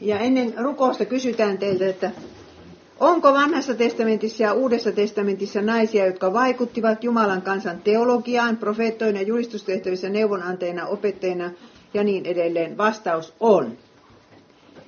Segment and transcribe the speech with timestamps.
[0.00, 2.10] Ja ennen rukousta kysytään teiltä, että
[3.00, 10.86] onko vanhassa testamentissa ja uudessa testamentissa naisia, jotka vaikuttivat Jumalan kansan teologiaan, profeettoina, julistustehtävissä, neuvonantajina,
[10.86, 11.50] opettajina
[11.94, 12.78] ja niin edelleen?
[12.78, 13.78] Vastaus on.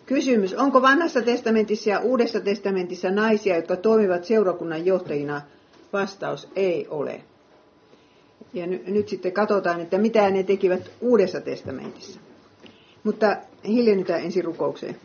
[0.07, 5.41] Kysymys, onko vanhassa testamentissa ja uudessa testamentissa naisia, jotka toimivat seurakunnan johtajina?
[5.93, 7.21] Vastaus ei ole.
[8.53, 12.21] Ja nyt, sitten katsotaan, että mitä ne tekivät uudessa testamentissa.
[13.05, 13.37] Mutta
[13.67, 14.97] hiljennytään ensin rukoukseen.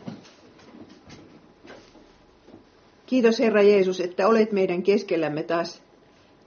[3.06, 5.82] Kiitos Herra Jeesus, että olet meidän keskellämme taas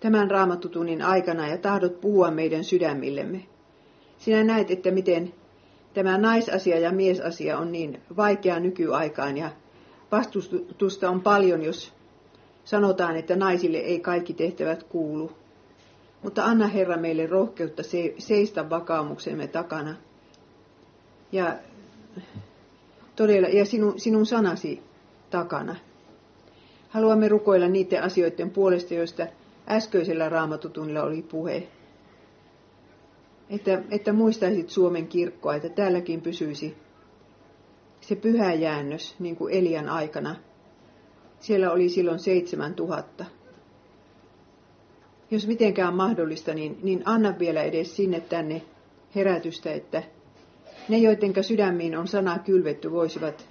[0.01, 3.45] tämän raamatutunnin aikana ja tahdot puhua meidän sydämillemme.
[4.19, 5.35] Sinä näet, että miten
[5.95, 9.51] tämä naisasia ja miesasia on niin vaikea nykyaikaan ja
[10.13, 11.93] vastustusta on paljon, jos
[12.65, 15.33] sanotaan, että naisille ei kaikki tehtävät kuulu.
[16.23, 17.83] Mutta anna Herra meille rohkeutta
[18.19, 19.95] seistä vakaumuksemme takana
[21.33, 21.57] ja,
[23.16, 24.83] todella, ja sinun, sinun sanasi
[25.30, 25.77] takana.
[26.88, 29.27] Haluamme rukoilla niiden asioiden puolesta, joista
[29.68, 31.68] äskeisellä raamatutunnilla oli puhe.
[33.51, 36.77] Että, että muistaisit Suomen kirkkoa, että täälläkin pysyisi
[38.01, 40.37] se pyhä jäännös, niin kuin Elian aikana.
[41.40, 43.24] Siellä oli silloin seitsemän tuhatta.
[45.30, 48.62] Jos mitenkään mahdollista, niin, niin anna vielä edes sinne tänne
[49.15, 50.02] herätystä, että
[50.91, 53.49] ne, joidenka sydämiin on sana kylvetty, voisivat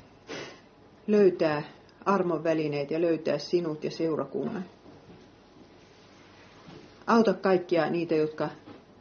[1.08, 1.64] löytää
[2.06, 4.66] armon välineet ja löytää sinut ja seurakunnan.
[7.08, 8.50] Auta kaikkia niitä, jotka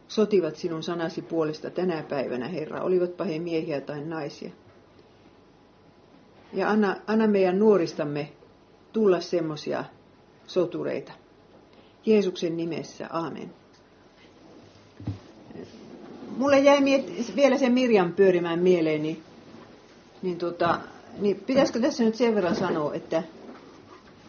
[0.08, 4.50] sotivat sinun sanasi puolesta tänä päivänä, Herra, olivatpa he miehiä tai naisia.
[6.52, 8.32] Ja anna, anna meidän nuoristamme
[8.92, 9.84] tulla semmoisia
[10.46, 11.12] sotureita.
[12.06, 13.52] Jeesuksen nimessä, aamen.
[16.38, 19.22] Mulle jäi miet- vielä se Mirjan pyörimään mieleeni, niin,
[20.22, 20.78] niin, tota,
[21.18, 23.22] niin pitäisikö tässä nyt sen verran sanoa, että,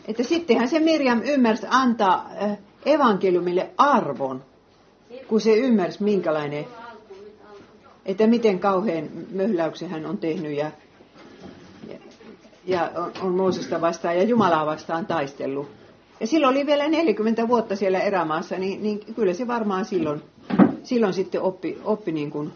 [0.08, 4.44] että sittenhän se Mirjam ymmärsi antaa äh, evankeliumille arvon,
[5.28, 6.66] kun se ymmärsi minkälainen,
[8.06, 10.72] että miten kauhean möhläyksen hän on tehnyt ja,
[11.88, 11.98] ja,
[12.66, 15.70] ja on, on Moosesta vastaan ja Jumalaa vastaan taistellut.
[16.20, 20.22] Ja silloin oli vielä 40 vuotta siellä erämaassa, niin, niin kyllä se varmaan silloin,
[20.84, 22.52] silloin sitten oppi, oppi niin kuin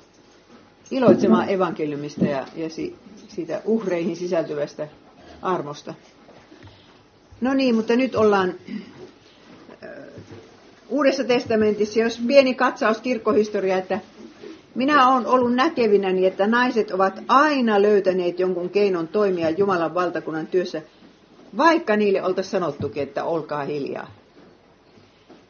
[0.91, 2.95] iloitsemaan evankeliumista ja, ja si,
[3.27, 4.87] siitä uhreihin sisältyvästä
[5.41, 5.93] armosta.
[7.41, 8.53] No niin, mutta nyt ollaan
[9.83, 9.89] äh,
[10.89, 13.99] Uudessa testamentissa, jos pieni katsaus kirkkohistoriaa, että
[14.75, 20.81] minä olen ollut näkevinäni, että naiset ovat aina löytäneet jonkun keinon toimia Jumalan valtakunnan työssä
[21.57, 24.07] vaikka niille oltaisiin sanottukin, että olkaa hiljaa.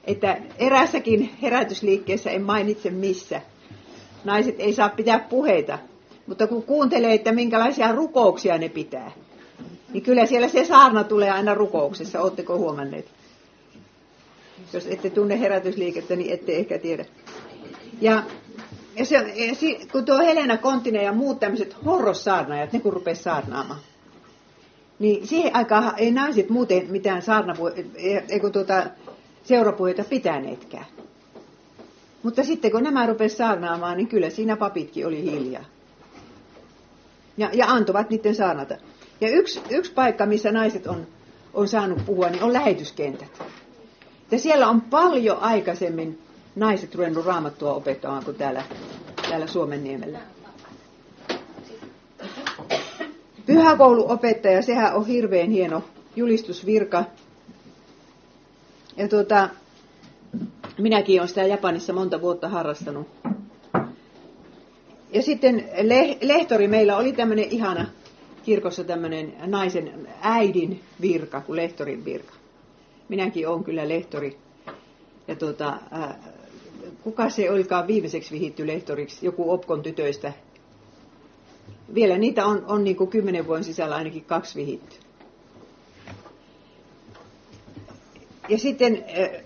[0.03, 3.41] Että erässäkin herätysliikkeessä, en mainitse missä,
[4.23, 5.79] naiset ei saa pitää puheita,
[6.27, 9.11] mutta kun kuuntelee, että minkälaisia rukouksia ne pitää,
[9.93, 13.05] niin kyllä siellä se saarna tulee aina rukouksessa, ootteko huomanneet?
[14.73, 17.05] Jos ette tunne herätysliikettä, niin ette ehkä tiedä.
[18.01, 18.23] Ja,
[18.95, 19.25] ja se,
[19.91, 23.79] kun tuo Helena Kontinen ja muut tämmöiset horrossaarnaajat, ne kun rupes saarnaamaan,
[24.99, 28.83] niin siihen aikaan ei naiset muuten mitään saarnapu- tuota,
[29.43, 30.85] seurapuheita pitäneetkään.
[32.23, 35.65] Mutta sitten kun nämä rupesivat saarnaamaan, niin kyllä siinä papitkin oli hiljaa.
[37.37, 38.75] Ja, ja antoivat niiden saarnata.
[39.21, 41.07] Ja yksi, yksi paikka, missä naiset on,
[41.53, 43.41] on saanut puhua, niin on lähetyskentät.
[44.31, 46.19] Ja siellä on paljon aikaisemmin
[46.55, 48.63] naiset ruvennut raamattua opettamaan kuin täällä,
[49.29, 50.19] täällä Suomen niemellä.
[53.45, 55.83] Pyhäkouluopettaja, sehän on hirveän hieno
[56.15, 57.03] julistusvirka.
[58.97, 59.49] Ja tuota,
[60.77, 63.07] minäkin olen sitä Japanissa monta vuotta harrastanut.
[65.13, 65.69] Ja sitten
[66.21, 67.85] lehtori meillä oli tämmöinen ihana
[68.43, 72.33] kirkossa tämmöinen naisen äidin virka kuin lehtorin virka.
[73.09, 74.37] Minäkin olen kyllä lehtori.
[75.27, 76.19] Ja tuota, ää,
[77.03, 79.25] kuka se olikaan viimeiseksi vihitty lehtoriksi?
[79.25, 80.33] Joku Opkon tytöistä
[81.93, 84.95] vielä niitä on, on niin kuin kymmenen vuoden sisällä ainakin kaksi vihitty.
[88.49, 89.43] Ja sitten eh,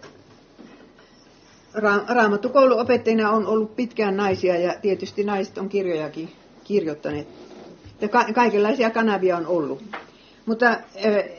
[2.07, 6.29] raamattukouluopettajina on ollut pitkään naisia ja tietysti naiset on kirjojakin
[6.63, 7.27] kirjoittaneet.
[8.11, 9.83] Ka- kaikenlaisia kanavia on ollut.
[10.45, 10.77] Mutta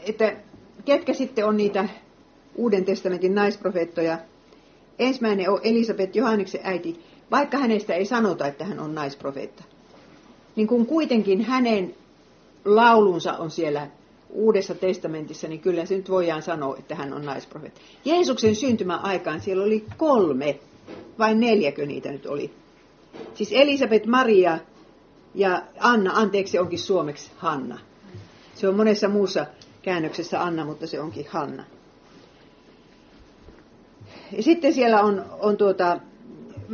[0.06, 0.32] että
[0.84, 1.88] ketkä sitten on niitä
[2.54, 4.18] Uuden testamentin naisprofeettoja?
[4.98, 9.64] Ensimmäinen on Elisabeth Johanneksen äiti, vaikka hänestä ei sanota, että hän on naisprofeetta
[10.58, 11.94] niin kun kuitenkin hänen
[12.64, 13.86] laulunsa on siellä
[14.30, 17.80] Uudessa testamentissa, niin kyllä se nyt voidaan sanoa, että hän on naisprofeetta.
[18.04, 20.58] Jeesuksen syntymäaikaan siellä oli kolme,
[21.18, 22.50] vai neljäkö niitä nyt oli.
[23.34, 24.58] Siis Elisabeth Maria
[25.34, 27.78] Ja Anna, anteeksi, onkin suomeksi Hanna.
[28.54, 29.46] Se on monessa muussa
[29.82, 31.64] käännöksessä Anna, mutta se onkin Hanna.
[34.32, 36.00] Ja sitten siellä on, on tuota,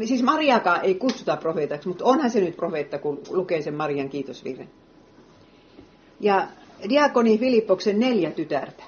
[0.05, 4.71] siis Mariakaan ei kutsuta profeetaksi, mutta onhan se nyt profeetta, kun lukee sen Marian kiitosvirren.
[6.21, 6.49] Ja
[6.89, 8.85] diakoni Filippoksen neljä tytärtä.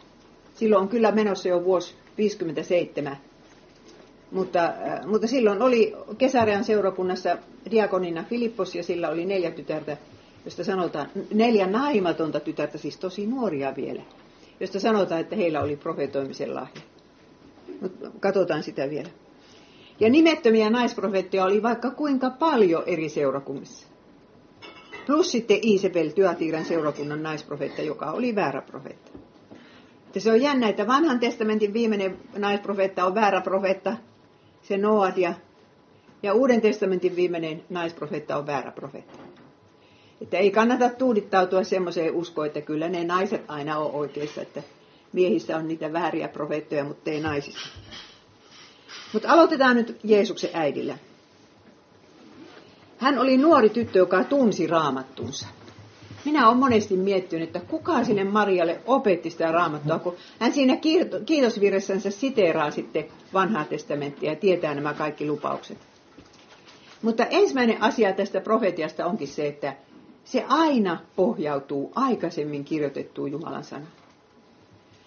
[0.54, 3.16] Silloin on kyllä menossa jo vuosi 57.
[4.30, 7.38] Mutta, äh, mutta silloin oli Kesarean seurakunnassa
[7.70, 9.96] diakonina Filippos ja sillä oli neljä tytärtä,
[10.44, 14.02] josta sanotaan, neljä naimatonta tytärtä, siis tosi nuoria vielä,
[14.60, 16.82] josta sanotaan, että heillä oli profetoimisen lahja.
[17.80, 19.08] Mutta katsotaan sitä vielä.
[20.00, 23.86] Ja nimettömiä naisprofeetteja oli vaikka kuinka paljon eri seurakunnissa.
[25.06, 29.10] Plus sitten Isabel, Tyatiiran seurakunnan naisprofeetta, joka oli väärä profeetta.
[30.14, 33.96] Ja se on jännä, että vanhan testamentin viimeinen naisprofeetta on väärä profeetta,
[34.62, 35.34] se Noadia,
[36.22, 39.18] ja Uuden testamentin viimeinen naisprofeetta on väärä profeetta.
[40.20, 44.62] Että ei kannata tuudittautua semmoiseen uskoon, että kyllä ne naiset aina on oikeassa, että
[45.12, 47.68] miehissä on niitä vääriä profeettoja, mutta ei naisissa.
[49.12, 50.98] Mutta aloitetaan nyt Jeesuksen äidillä.
[52.98, 55.46] Hän oli nuori tyttö, joka tunsi raamattunsa.
[56.24, 60.78] Minä olen monesti miettinyt, että kuka sinne Marialle opetti sitä raamattua, kun hän siinä
[61.26, 63.04] kiitosvirressänsä siteeraa sitten
[63.34, 65.78] vanhaa testamenttia ja tietää nämä kaikki lupaukset.
[67.02, 69.76] Mutta ensimmäinen asia tästä profetiasta onkin se, että
[70.24, 73.88] se aina pohjautuu aikaisemmin kirjoitettuun Jumalan sanaan.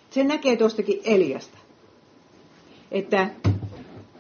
[0.10, 1.58] Se näkee tuostakin Eliasta.
[2.92, 3.28] Että,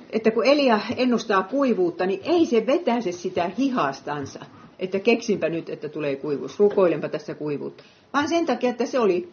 [0.10, 4.40] että kun Elia ennustaa kuivuutta, niin ei se vetäse sitä hihastansa,
[4.80, 7.84] että keksinpä nyt, että tulee kuivuus, rukoilenpa tässä kuivuutta.
[8.14, 9.30] Vaan sen takia, että se oli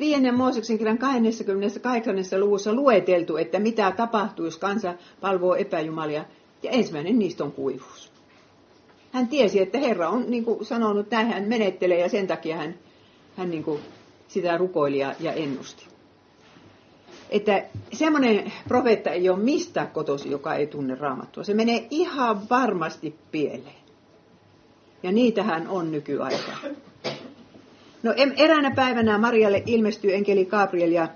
[0.00, 2.40] viidennen Mooseksen kirjan 28.
[2.40, 6.24] luvussa lueteltu, että mitä tapahtuu, jos kansa palvoo epäjumalia.
[6.62, 8.12] Ja ensimmäinen niistä on kuivuus.
[9.12, 12.74] Hän tiesi, että Herra on niin kuin sanonut, näin hän menettelee ja sen takia hän,
[13.36, 13.80] hän niin kuin
[14.28, 15.93] sitä rukoili ja ennusti
[17.34, 21.44] että semmoinen profeetta ei ole mistään kotosi, joka ei tunne raamattua.
[21.44, 23.84] Se menee ihan varmasti pieleen.
[25.02, 26.52] Ja niitähän on nykyaika.
[28.02, 31.08] No eräänä päivänä Marialle ilmestyy enkeli Gabriel ja,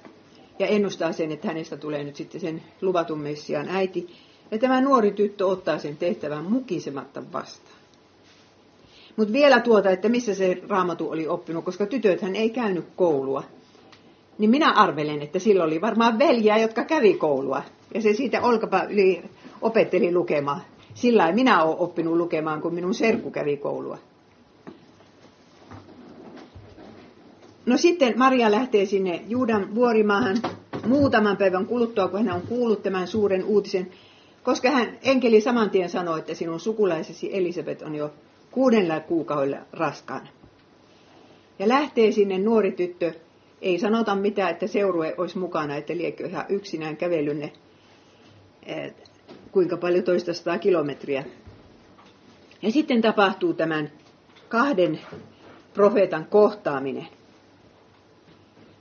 [0.58, 4.14] ja ennustaa sen, että hänestä tulee nyt sitten sen luvatun Messiaan äiti.
[4.50, 7.78] Ja tämä nuori tyttö ottaa sen tehtävän mukisematta vastaan.
[9.16, 13.42] Mutta vielä tuota, että missä se raamatu oli oppinut, koska tytöthän ei käynyt koulua
[14.38, 17.62] niin minä arvelen, että sillä oli varmaan veljiä, jotka kävi koulua.
[17.94, 19.22] Ja se siitä olkapa yli
[19.62, 20.60] opetteli lukemaan.
[20.94, 23.98] Sillä minä olen oppinut lukemaan, kun minun serkku kävi koulua.
[27.66, 30.36] No sitten Maria lähtee sinne Juudan vuorimaahan
[30.86, 33.90] muutaman päivän kuluttua, kun hän on kuullut tämän suuren uutisen,
[34.42, 38.10] koska hän enkeli saman tien sanoi, että sinun sukulaisesi Elisabeth on jo
[38.50, 40.28] kuudella kuukaudella raskaana.
[41.58, 43.12] Ja lähtee sinne nuori tyttö
[43.62, 47.52] ei sanota mitään, että seurue olisi mukana, että liekö ihan yksinään kävelynne
[49.52, 51.24] kuinka paljon toista sataa kilometriä.
[52.62, 53.92] Ja sitten tapahtuu tämän
[54.48, 55.00] kahden
[55.74, 57.06] profeetan kohtaaminen.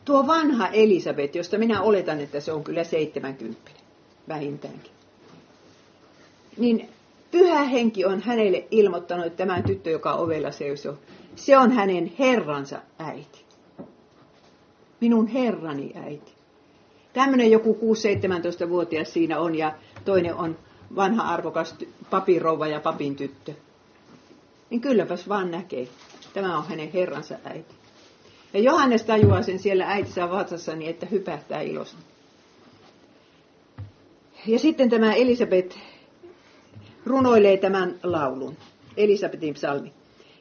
[0.06, 3.72] Tuo vanha Elisabeth, josta minä oletan, että se on kyllä 70
[4.28, 4.92] vähintäänkin.
[6.58, 6.90] Niin
[7.32, 10.94] pyhä henki on hänelle ilmoittanut, että tämä tyttö, joka ovella seisoo,
[11.36, 13.47] se on hänen herransa äiti
[15.00, 16.32] minun herrani äiti.
[17.14, 19.74] Tämmöinen joku 6-17-vuotias siinä on ja
[20.06, 20.58] toinen on
[20.96, 21.76] vanha arvokas
[22.10, 23.54] papirouva ja papin tyttö.
[24.70, 25.88] Niin kylläpäs vaan näkee.
[26.34, 27.76] Tämä on hänen herransa äiti.
[28.54, 31.98] Ja Johannes tajuaa sen siellä äitinsä vatsassani, että hypähtää ilosta.
[34.48, 35.78] Ja sitten tämä Elisabeth
[37.06, 38.58] runoilee tämän laulun.
[38.98, 39.94] Elisabetin psalmi.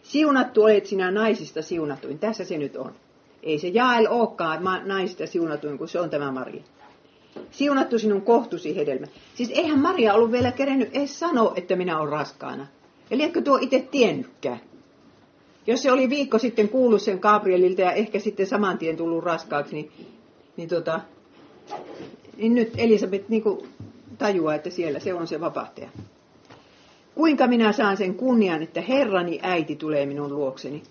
[0.02, 2.18] Siunattu olet sinä naisista siunatuin.
[2.18, 2.92] Tässä se nyt on.
[3.46, 6.62] Ei se Jael olekaan naista siunatuin, kun se on tämä Maria.
[7.50, 9.06] Siunattu sinun kohtusi hedelmä.
[9.34, 12.66] Siis eihän Maria ollut vielä kerennyt edes sanoa, että minä olen raskaana.
[13.10, 14.60] Eli eikö tuo itse tiennytkään?
[15.66, 19.74] Jos se oli viikko sitten kuullut sen Gabrielilta ja ehkä sitten saman tien tullut raskaaksi,
[19.74, 19.90] niin,
[20.56, 21.00] niin, tota,
[22.36, 23.42] niin nyt Elisabeth niin
[24.18, 25.88] tajuaa, että siellä se on se vapahtaja.
[27.14, 30.82] Kuinka minä saan sen kunnian, että Herrani äiti tulee minun luokseni?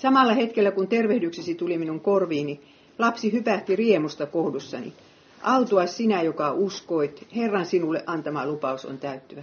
[0.00, 2.60] Samalla hetkellä kun tervehdyksesi tuli minun korviini,
[2.98, 4.92] lapsi hypähti riemusta kohdussani.
[5.42, 9.42] Autua sinä, joka uskoit, Herran sinulle antama lupaus on täyttyvä.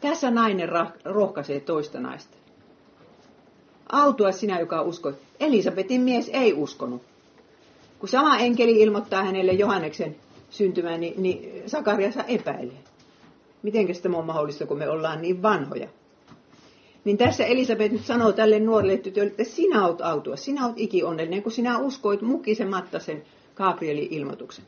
[0.00, 0.68] Tässä nainen
[1.04, 2.36] rohkaisee toista naista.
[3.92, 5.16] Autua sinä, joka uskoit.
[5.40, 7.02] Elisabetin mies ei uskonut.
[7.98, 10.16] Kun sama enkeli ilmoittaa hänelle Johanneksen
[10.50, 12.78] syntymään, niin, niin Sakariasa epäilee.
[13.62, 15.88] Miten tämä on mahdollista, kun me ollaan niin vanhoja?
[17.04, 21.42] Niin tässä Elisabet nyt sanoo tälle nuorelle tytölle, että sinä olet autua, sinä olet ikionnellinen,
[21.42, 24.64] kun sinä uskoit mukisematta sen Gabrielin ilmoituksen.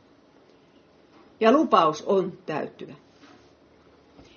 [1.39, 2.93] Ja lupaus on täyttyvä.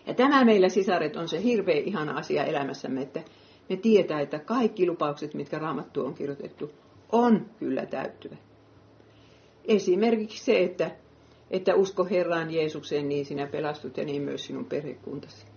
[0.07, 3.23] Ja tämä meillä sisaret on se hirveä ihana asia elämässämme, että
[3.69, 6.71] me tietää, että kaikki lupaukset, mitkä raamattu on kirjoitettu,
[7.13, 8.37] on kyllä täyttyvä.
[9.65, 10.91] Esimerkiksi se, että,
[11.51, 15.50] että usko Herraan Jeesukseen, niin sinä pelastut ja niin myös sinun perhekuntasi.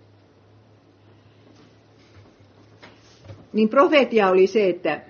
[3.54, 5.00] Niin profeetia oli se, että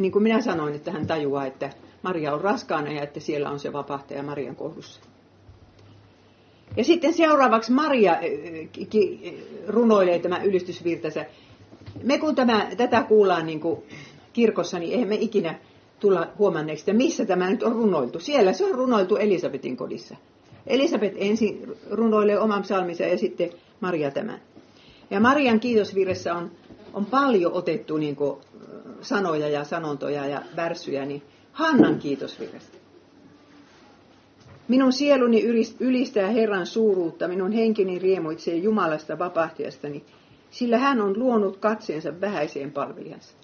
[0.00, 1.70] niin kuin minä sanoin, että hän tajuaa, että
[2.02, 5.00] Maria on raskaana ja että siellä on se vapahtaja Marian kohdussa.
[6.76, 8.16] Ja sitten seuraavaksi Maria
[9.66, 11.24] runoilee tämä ylistysvirtansa.
[12.02, 13.82] Me kun tämä, tätä kuullaan niin kuin
[14.32, 15.58] kirkossa, niin eihän me ikinä
[16.00, 18.20] tulla huomanneeksi, että missä tämä nyt on runoiltu.
[18.20, 20.16] Siellä se on runoiltu Elisabetin kodissa.
[20.66, 23.50] Elisabet ensin runoilee oman psalminsa ja sitten
[23.80, 24.40] Maria tämän.
[25.10, 26.50] Ja Marian kiitosvirressä on,
[26.94, 28.40] on paljon otettu niin kuin,
[29.00, 32.78] sanoja ja sanontoja ja värssyjä niin Hannan kiitosvirrestä.
[34.68, 35.42] Minun sieluni
[35.80, 40.04] ylistää Herran suuruutta, minun henkeni riemuitsee Jumalasta vapahtajastani,
[40.50, 43.34] sillä hän on luonut katseensa vähäiseen palvelijansa.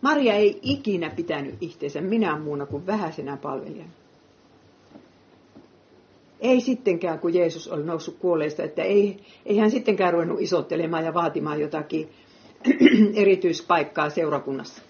[0.00, 3.90] Maria ei ikinä pitänyt itseensä minä muuna kuin vähäisenä palvelijana.
[6.40, 9.16] Ei sittenkään, kun Jeesus oli noussut kuolleista, että ei,
[9.46, 12.08] ei hän sittenkään ruvennut isottelemaan ja vaatimaan jotakin
[13.22, 14.82] erityispaikkaa seurakunnassa.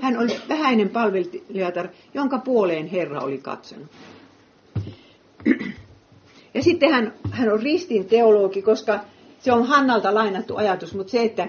[0.00, 3.88] Hän oli vähäinen palvelijatar, jonka puoleen Herra oli katsonut.
[6.54, 9.00] Ja sitten hän, hän on ristin teologi, koska
[9.38, 11.48] se on Hannalta lainattu ajatus, mutta se, että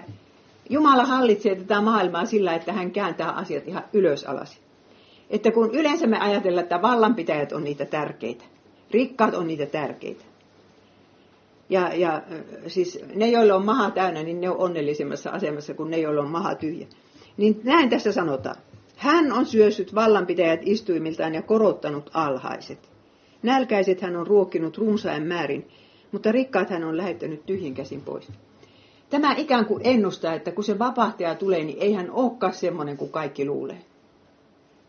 [0.70, 4.60] Jumala hallitsee tätä maailmaa sillä, että hän kääntää asiat ihan ylös alas.
[5.30, 8.44] Että kun yleensä me ajatellaan, että vallanpitäjät on niitä tärkeitä,
[8.92, 10.26] rikkaat on niitä tärkeitä.
[11.72, 12.22] Ja, ja
[12.68, 16.30] siis ne, joilla on maha täynnä, niin ne on onnellisemmassa asemassa kuin ne, joilla on
[16.30, 16.88] maha tyhjä.
[17.38, 18.56] Niin näin tässä sanotaan.
[18.98, 22.90] Hän on syössyt vallanpitäjät istuimiltaan ja korottanut alhaiset.
[23.44, 25.68] Nälkäiset hän on ruokkinut runsain määrin,
[26.12, 28.28] mutta rikkaat hän on lähettänyt tyhjin käsin pois.
[29.10, 33.12] Tämä ikään kuin ennustaa, että kun se vapahtaja tulee, niin ei hän olekaan semmoinen kuin
[33.12, 33.82] kaikki luulee.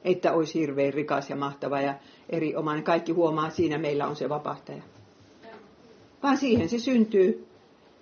[0.04, 1.94] Että olisi hirveän rikas ja mahtava ja
[2.30, 2.84] erinomainen.
[2.84, 4.82] Kaikki huomaa, että siinä meillä on se vapahtaja.
[6.22, 7.46] Vaan siihen se syntyy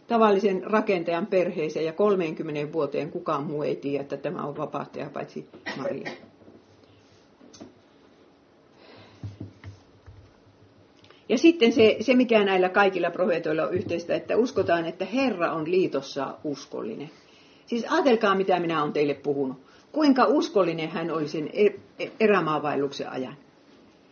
[0.07, 5.49] tavallisen rakentajan perheeseen ja 30 vuoteen kukaan muu ei tiedä, että tämä on vapahtaja paitsi
[5.77, 6.11] Maria.
[11.29, 15.71] Ja sitten se, se, mikä näillä kaikilla profeetoilla on yhteistä, että uskotaan, että Herra on
[15.71, 17.11] liitossa uskollinen.
[17.67, 19.61] Siis ajatelkaa, mitä minä olen teille puhunut.
[19.93, 21.67] Kuinka uskollinen hän oli sen e,
[21.99, 23.37] e, erämaavailluksen ajan.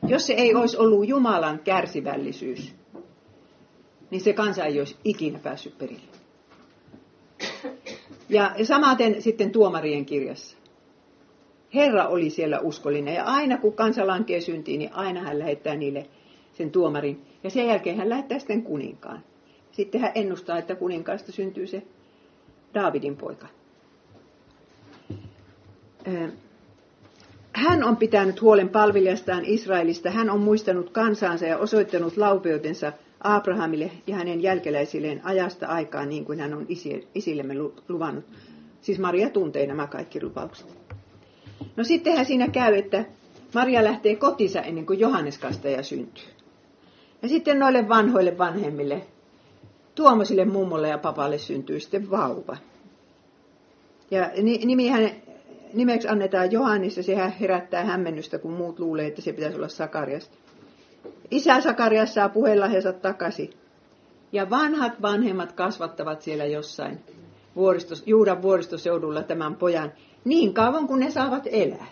[0.09, 2.75] Jos se ei olisi ollut Jumalan kärsivällisyys,
[4.11, 6.03] niin se kansa ei olisi ikinä päässyt perille.
[8.29, 10.57] Ja samaten sitten tuomarien kirjassa.
[11.75, 16.07] Herra oli siellä uskollinen ja aina kun kansa lankee syntiin, niin aina hän lähettää niille
[16.53, 17.23] sen tuomarin.
[17.45, 19.25] Ja sen jälkeen hän lähettää sitten kuninkaan.
[19.73, 21.83] Sitten hän ennustaa, että kuninkaasta syntyy se
[22.75, 23.47] Daavidin poika.
[27.53, 30.11] Hän on pitänyt huolen palvelijastaan Israelista.
[30.11, 36.41] Hän on muistanut kansansa ja osoittanut laupeutensa Abrahamille ja hänen jälkeläisilleen ajasta aikaan, niin kuin
[36.41, 36.67] hän on
[37.15, 37.55] isillemme
[37.89, 38.25] luvannut.
[38.81, 40.67] Siis Maria tuntee nämä kaikki lupaukset.
[41.77, 43.05] No sittenhän siinä käy, että
[43.55, 46.25] Maria lähtee kotinsa ennen kuin Johannes kastaja syntyy.
[47.23, 49.07] Ja sitten noille vanhoille vanhemmille,
[49.95, 52.57] Tuomosille mummolle ja papalle syntyy sitten vauva.
[54.11, 54.31] Ja
[54.65, 55.11] nimihän,
[55.75, 60.31] nimeksi annetaan Johannes ja sehän herättää hämmennystä, kun muut luulee, että se pitäisi olla Sakarias.
[61.31, 63.51] Isä Sakarias saa puheenlahjansa takaisin.
[64.33, 67.01] Ja vanhat vanhemmat kasvattavat siellä jossain
[67.57, 69.93] vuoristos, Juudan vuoristoseudulla tämän pojan
[70.25, 71.87] niin kauan kuin ne saavat elää.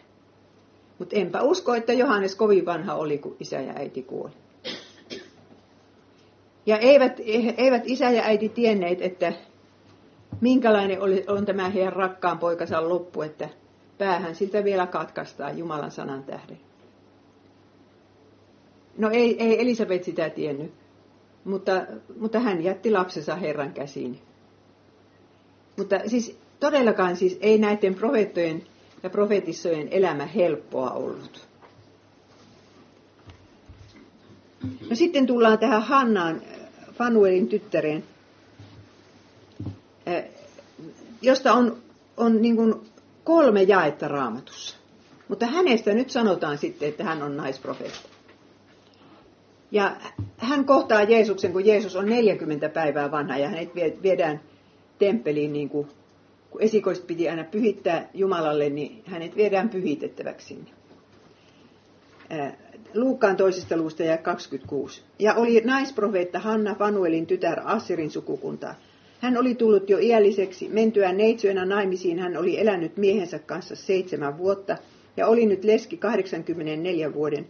[0.98, 4.32] Mutta enpä usko, että Johannes kovin vanha oli, kun isä ja äiti kuoli.
[6.66, 7.20] Ja eivät,
[7.56, 9.32] eivät isä ja äiti tienneet, että
[10.40, 13.48] minkälainen oli, on tämä heidän rakkaan poikansa loppu, että
[13.98, 16.65] päähän siltä vielä katkaistaan Jumalan sanan tähden.
[18.98, 20.72] No ei, ei Elisabet sitä tiennyt,
[21.44, 21.86] mutta,
[22.20, 24.20] mutta hän jätti lapsensa Herran käsiin.
[25.76, 28.62] Mutta siis todellakaan siis ei näiden profeettojen
[29.02, 31.46] ja profetissojen elämä helppoa ollut.
[34.90, 36.42] No sitten tullaan tähän Hannaan,
[36.92, 38.04] Fanuelin tyttäreen,
[41.22, 41.76] josta on,
[42.16, 42.74] on niin kuin
[43.24, 44.76] kolme jaetta raamatussa.
[45.28, 48.15] Mutta hänestä nyt sanotaan sitten, että hän on naisprofeetta.
[49.70, 49.96] Ja
[50.38, 54.40] hän kohtaa Jeesuksen, kun Jeesus on 40 päivää vanha ja hänet viedään
[54.98, 55.88] temppeliin, niin kuin,
[56.50, 60.70] kun esikoiset piti aina pyhittää Jumalalle, niin hänet viedään pyhitettäväksi sinne.
[62.94, 65.02] Luukkaan toisesta luusta ja 26.
[65.18, 68.74] Ja oli naisprofeetta Hanna Fanuelin tytär Assirin sukukuntaa.
[69.20, 74.76] Hän oli tullut jo iälliseksi, mentyään neitsyönä naimisiin hän oli elänyt miehensä kanssa seitsemän vuotta
[75.16, 77.46] ja oli nyt leski 84 vuoden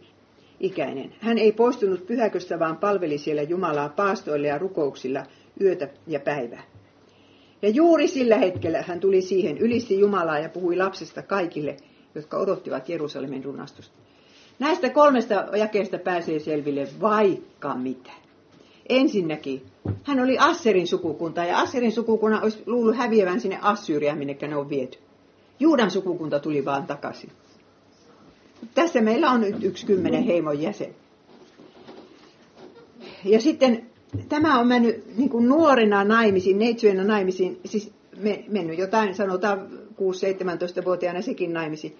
[0.60, 1.14] ikäinen.
[1.20, 5.22] Hän ei poistunut pyhäköstä, vaan palveli siellä Jumalaa paastoilla ja rukouksilla
[5.60, 6.62] yötä ja päivää.
[7.62, 11.76] Ja juuri sillä hetkellä hän tuli siihen, ylisti Jumalaa ja puhui lapsesta kaikille,
[12.14, 13.94] jotka odottivat Jerusalemin lunastusta.
[14.58, 18.10] Näistä kolmesta jakeesta pääsee selville vaikka mitä.
[18.88, 19.62] Ensinnäkin,
[20.02, 24.68] hän oli Asserin sukukunta ja Asserin sukukunnan olisi luullut häviävän sinne Assyriaan, minne ne on
[24.68, 24.98] viety.
[25.60, 27.30] Juudan sukukunta tuli vaan takaisin.
[28.74, 30.94] Tässä meillä on nyt yksi kymmenen heimon jäsen.
[33.24, 33.90] Ja sitten
[34.28, 37.92] tämä on mennyt niin kuin nuorena naimisiin, neitsyönä naimisiin, siis
[38.48, 41.96] mennyt jotain, sanotaan 6-17-vuotiaana sekin naimisiin.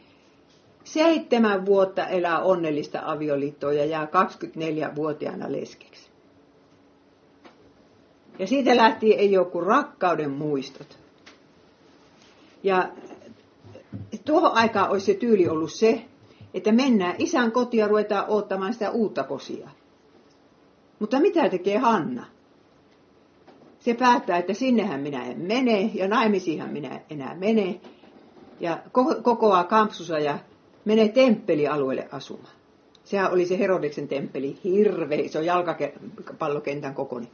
[0.85, 6.11] Seitsemän vuotta elää onnellista avioliittoa ja jää 24-vuotiaana leskeksi.
[8.39, 10.99] Ja siitä lähtien ei ole kuin rakkauden muistot.
[12.63, 12.89] Ja
[14.25, 16.05] tuohon aikaan olisi se tyyli ollut se,
[16.57, 19.69] että mennään isän kotia ja ruvetaan ottamaan sitä uutta kosia.
[20.99, 22.27] Mutta mitä tekee Hanna?
[23.79, 27.81] Se päättää, että sinnehän minä en mene ja naimisiinhan minä enää mene.
[28.61, 28.79] Ja
[29.23, 30.39] kokoaa kampsusa ja
[30.85, 32.55] menee temppelialueelle asumaan.
[33.05, 37.31] Sehän oli se Herodeksen temppeli, hirveä iso jalkapallokentän kokoinen.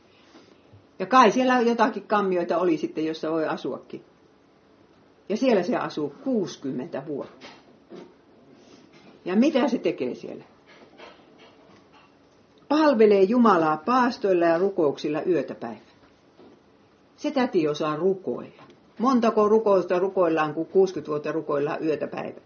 [0.98, 4.04] Ja kai siellä jotakin kammioita oli sitten, jossa voi asuakin.
[5.28, 7.46] Ja siellä se asuu 60 vuotta.
[9.24, 10.44] Ja mitä se tekee siellä?
[12.68, 15.92] Palvelee Jumalaa paastoilla ja rukouksilla yötä päivä.
[17.16, 18.62] Se täti osaa rukoilla.
[18.98, 22.40] Montako rukousta rukoillaan, kun 60 vuotta rukoillaan yötä päivä.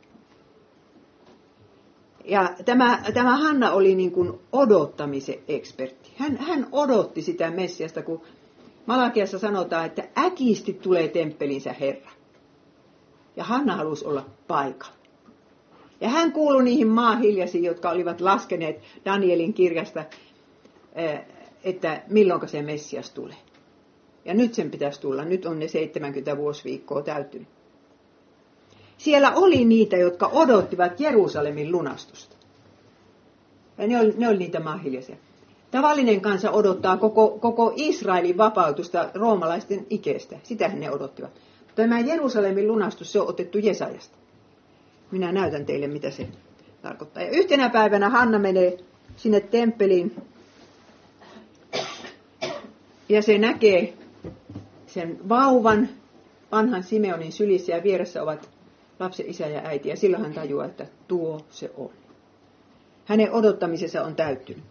[2.24, 6.12] Ja tämä, tämä Hanna oli niin kuin odottamisen ekspertti.
[6.16, 8.22] Hän, hän odotti sitä Messiasta, kun
[8.86, 12.10] Malakiassa sanotaan, että äkisti tulee temppelinsä Herra.
[13.36, 15.05] Ja Hanna halusi olla paikalla.
[16.00, 20.04] Ja hän kuului niihin maahiljaisiin, jotka olivat laskeneet Danielin kirjasta,
[20.94, 21.20] eh,
[21.64, 23.36] että milloin se Messias tulee.
[24.24, 25.24] Ja nyt sen pitäisi tulla.
[25.24, 27.48] Nyt on ne 70 vuosiviikkoa täytynyt.
[28.98, 32.36] Siellä oli niitä, jotka odottivat Jerusalemin lunastusta.
[33.78, 35.16] Ja ne oli, ne oli niitä maahiljaisia.
[35.70, 40.36] Tavallinen kansa odottaa koko, koko Israelin vapautusta roomalaisten ikeestä.
[40.42, 41.30] Sitähän ne odottivat.
[41.74, 44.16] Tämä Jerusalemin lunastus, se on otettu Jesajasta.
[45.10, 46.28] Minä näytän teille, mitä se
[46.82, 47.22] tarkoittaa.
[47.22, 48.78] Ja yhtenä päivänä Hanna menee
[49.16, 50.16] sinne temppeliin
[53.08, 53.94] ja se näkee
[54.86, 55.88] sen vauvan
[56.52, 58.48] vanhan Simeonin sylissä ja vieressä ovat
[59.00, 59.88] lapsen isä ja äiti.
[59.88, 61.90] Ja silloin hän tajuaa, että tuo se on.
[63.04, 64.64] Hänen odottamisensa on täyttynyt.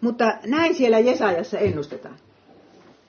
[0.00, 2.16] Mutta näin siellä Jesajassa ennustetaan.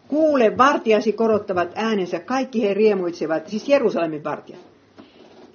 [0.08, 4.62] Kuule, vartiasi korottavat äänensä, kaikki he riemuitsevat, siis Jerusalemin vartijat.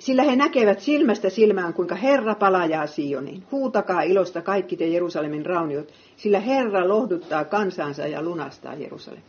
[0.05, 3.43] Sillä he näkevät silmästä silmään, kuinka Herra palajaa Sioniin.
[3.53, 9.25] Huutakaa ilosta kaikki te Jerusalemin rauniot, sillä Herra lohduttaa kansansa ja lunastaa Jerusalemin.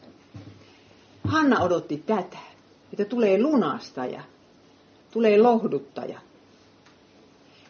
[1.24, 2.38] Hanna odotti tätä,
[2.94, 4.22] että tulee lunastaja,
[5.12, 6.20] tulee lohduttaja.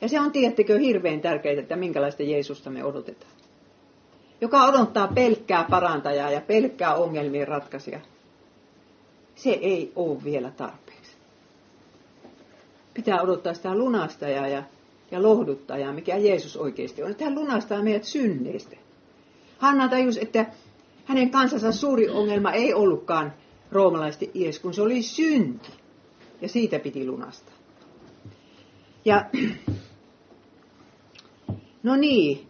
[0.02, 3.32] Ja se on, tiedättekö, hirveän tärkeää, että minkälaista Jeesusta me odotetaan.
[4.42, 8.00] Joka odottaa pelkkää parantajaa ja pelkkää ongelmien ratkaisija.
[9.36, 10.85] Se ei ole vielä tarpeeksi.
[12.96, 14.64] Pitää odottaa sitä lunastajaa ja,
[15.12, 17.12] ja lohduttajaa, mikä Jeesus oikeasti on.
[17.12, 18.78] Että hän lunastaa meidät synneistä.
[19.58, 20.46] Hanna tajus, että
[21.06, 23.34] hänen kansansa suuri ongelma ei ollutkaan
[23.72, 25.70] roomalaisten ies, kun se oli synti
[26.42, 27.56] ja siitä piti lunastaa.
[29.06, 29.26] Ja
[31.84, 32.48] no niin,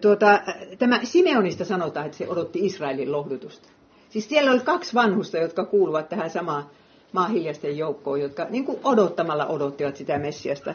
[0.00, 0.40] tuota,
[0.78, 3.68] tämä Simeonista sanotaan, että se odotti Israelin lohdutusta.
[4.14, 6.66] Siis siellä oli kaksi vanhusta, jotka kuuluvat tähän samaan
[7.12, 10.74] maahiljasten joukkoon, jotka niin kuin odottamalla odottivat sitä Messiasta.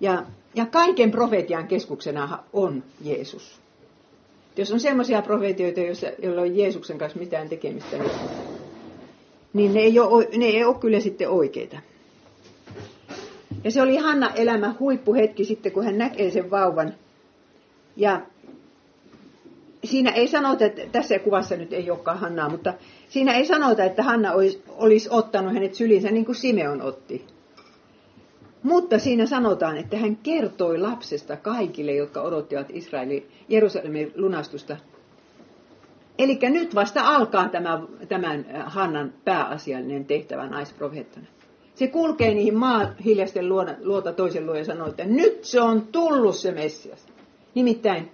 [0.00, 0.22] Ja,
[0.54, 3.60] ja kaiken profetian keskuksena on Jeesus.
[4.56, 5.80] Jos on semmoisia profetioita,
[6.22, 8.10] joilla on Jeesuksen kanssa mitään tekemistä, niin,
[9.52, 11.76] niin ne, ei ole, ne ei ole kyllä sitten oikeita.
[13.64, 16.94] Ja se oli Hanna elämä huippuhetki sitten, kun hän näkee sen vauvan.
[17.96, 18.20] Ja
[19.84, 22.74] siinä ei sanota, että tässä kuvassa nyt ei olekaan Hannaa, mutta
[23.08, 27.26] siinä ei sanota, että Hanna olisi, olisi ottanut hänet sylinsä niin kuin Simeon otti.
[28.62, 34.76] Mutta siinä sanotaan, että hän kertoi lapsesta kaikille, jotka odottivat Israelin Jerusalemin lunastusta.
[36.18, 41.26] Eli nyt vasta alkaa tämä, tämän Hannan pääasiallinen tehtävä naisprofeettana.
[41.74, 42.96] Se kulkee niihin maan
[43.82, 47.06] luota toisen luo ja sanoo, että nyt se on tullut se Messias.
[47.54, 48.10] Nimittäin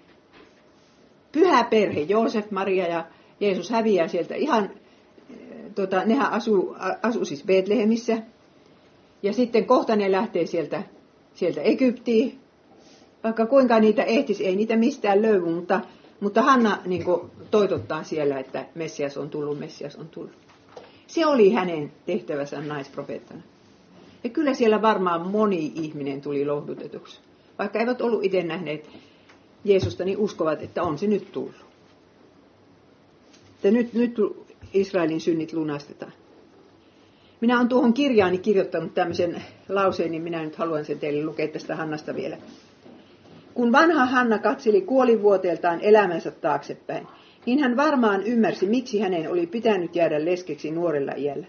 [1.39, 3.05] pyhä perhe, Joosef, Maria ja
[3.41, 4.71] Jeesus häviää sieltä ihan,
[5.75, 8.19] tota, nehän asuu, asuu siis Betlehemissä.
[9.23, 10.83] Ja sitten kohta ne lähtee sieltä,
[11.35, 12.39] sieltä Egyptiin.
[13.25, 15.81] Vaikka kuinka niitä ehtisi, ei niitä mistään löydy, mutta,
[16.21, 20.33] mutta Hanna niin kuin, toitottaa siellä, että Messias on tullut, Messias on tullut.
[21.07, 23.43] Se oli hänen tehtävänsä naisprofeettana.
[24.25, 27.21] Ja kyllä siellä varmaan moni ihminen tuli lohdutetuksi.
[27.59, 28.89] Vaikka eivät ollut itse nähneet
[29.65, 31.67] Jeesusta, niin uskovat, että on se nyt tullut.
[33.55, 34.17] Että nyt, nyt
[34.75, 36.13] Israelin synnit lunastetaan.
[37.41, 41.77] Minä olen tuohon kirjaani kirjoittanut tämmöisen lauseen, niin minä nyt haluan sen teille lukea tästä
[41.77, 42.37] Hannasta vielä.
[43.55, 47.07] Kun vanha Hanna katseli kuolivuoteeltaan elämänsä taaksepäin,
[47.47, 51.47] niin hän varmaan ymmärsi, miksi hänen oli pitänyt jäädä leskeksi nuorella iällä.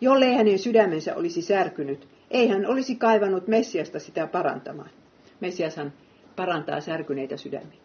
[0.00, 4.90] Jollei hänen sydämensä olisi särkynyt, ei hän olisi kaivannut Messiasta sitä parantamaan.
[5.40, 5.92] Messiashan
[6.36, 7.78] parantaa särkyneitä sydämiä.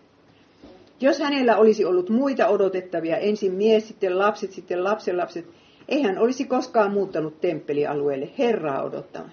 [1.02, 5.46] Jos hänellä olisi ollut muita odotettavia, ensin mies, sitten lapset, sitten lapsenlapset,
[5.90, 9.32] ei hän olisi koskaan muuttanut temppelialueelle Herraa odottamaan.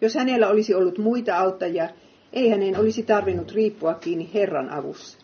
[0.00, 1.88] Jos hänellä olisi ollut muita auttajia,
[2.32, 5.18] ei hänen olisi tarvinnut riippua kiinni Herran avussa.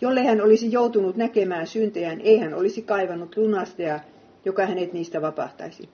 [0.00, 4.00] Jolle hän olisi joutunut näkemään syntejään, ei hän olisi kaivannut lunastajaa,
[4.44, 5.88] joka hänet niistä vapahtaisi.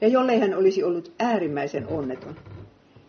[0.00, 2.36] Ja jolle hän olisi ollut äärimmäisen onneton,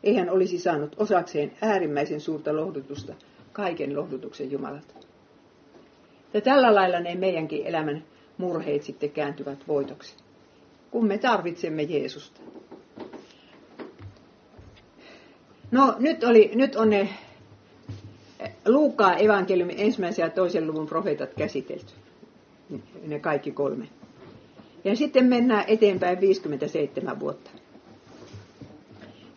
[0.04, 3.14] ei hän olisi saanut osakseen äärimmäisen suurta lohdutusta
[3.54, 4.94] kaiken lohdutuksen Jumalalta.
[6.34, 8.04] Ja tällä lailla ne meidänkin elämän
[8.38, 10.16] murheet sitten kääntyvät voitoksi,
[10.92, 12.42] kun me tarvitsemme Jeesusta.
[15.72, 17.10] No nyt, oli, nyt on ne
[18.66, 21.94] Luukaa evankeliumin ensimmäisen ja toisen luvun profeetat käsitelty.
[23.08, 23.88] Ne kaikki kolme.
[24.84, 27.52] Ja sitten mennään eteenpäin 57 vuotta.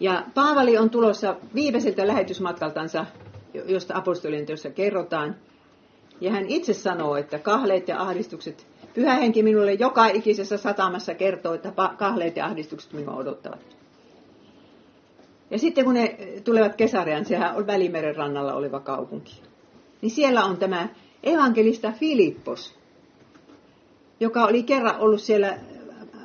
[0.01, 3.07] Ja Paavali on tulossa viimeiseltä lähetysmatkaltansa,
[3.55, 5.37] josta apostolien työssä kerrotaan.
[6.21, 11.55] Ja hän itse sanoo, että kahleet ja ahdistukset, pyhä henki minulle joka ikisessä satamassa kertoo,
[11.55, 13.61] että kahleet ja ahdistukset minua odottavat.
[15.51, 19.43] Ja sitten kun ne tulevat Kesarean, sehän on Välimeren rannalla oleva kaupunki.
[20.03, 20.89] Niin siellä on tämä
[21.23, 22.75] evankelista Filippos,
[24.21, 25.59] joka oli kerran ollut siellä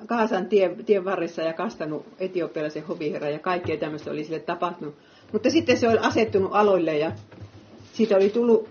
[0.07, 4.95] Kaasan tien, tien varressa ja kastanut etiopialaisen hoviherran ja kaikkea tämmöistä oli sille tapahtunut.
[5.31, 7.11] Mutta sitten se oli asettunut aloille ja
[7.93, 8.69] siitä oli tullut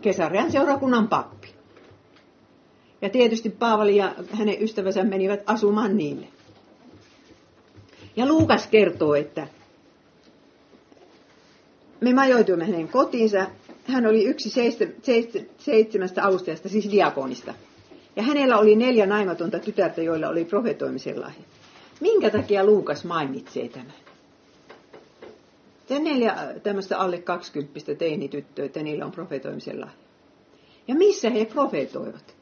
[0.00, 1.48] Kesarean seurakunnan pappi.
[3.02, 6.26] Ja tietysti Paavali ja hänen ystävänsä menivät asumaan niille.
[8.16, 9.48] Ja Luukas kertoo, että
[12.00, 13.46] me majoituimme hänen kotiinsa.
[13.84, 14.50] Hän oli yksi
[15.58, 17.54] seitsemästä avustajasta, siis diakonista.
[18.16, 21.44] Ja hänellä oli neljä naimatonta tytärtä, joilla oli profetoimisen lahja.
[22.00, 23.92] Minkä takia Luukas mainitsee tämän?
[25.88, 29.98] Ja neljä tämmöistä alle kaksikymppistä teinityttöä, että niillä on profetoimisen lahja.
[30.88, 32.36] Ja missä he profetoivat?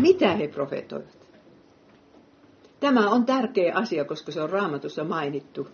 [0.00, 1.18] Mitä he profetoivat?
[2.80, 5.68] Tämä on tärkeä asia, koska se on raamatussa mainittu.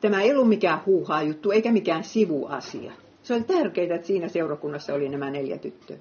[0.00, 2.92] Tämä ei ollut mikään huuhaa juttu, eikä mikään sivuasia.
[3.26, 5.96] Se oli tärkeää, että siinä seurakunnassa oli nämä neljä tyttöä.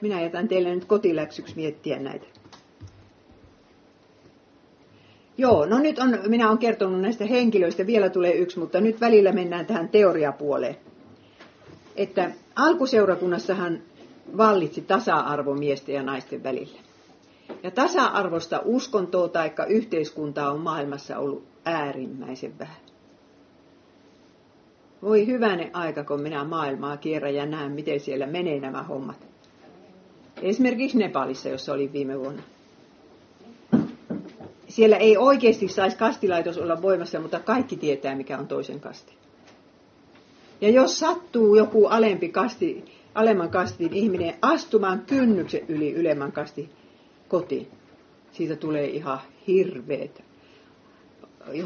[0.00, 2.26] Minä jätän teille nyt kotiläksyksi miettiä näitä.
[5.36, 9.32] Joo, no nyt on, minä olen kertonut näistä henkilöistä, vielä tulee yksi, mutta nyt välillä
[9.32, 10.76] mennään tähän teoriapuoleen.
[11.96, 13.82] Että alkuseurakunnassahan
[14.36, 16.78] vallitsi tasa-arvo miesten ja naisten välillä.
[17.62, 22.87] Ja tasa-arvosta uskontoa tai yhteiskuntaa on maailmassa ollut äärimmäisen vähän.
[25.02, 29.26] Voi hyvänen aika, kun minä maailmaa kierrän ja näen, miten siellä menee nämä hommat.
[30.42, 32.42] Esimerkiksi Nepalissa, jossa oli viime vuonna.
[34.68, 39.12] Siellä ei oikeasti saisi kastilaitos olla voimassa, mutta kaikki tietää, mikä on toisen kasti.
[40.60, 42.84] Ja jos sattuu joku alempi kasti,
[43.14, 46.68] alemman kastin ihminen astumaan kynnyksen yli ylemmän kasti
[47.28, 47.68] kotiin,
[48.32, 50.22] siitä tulee ihan hirveet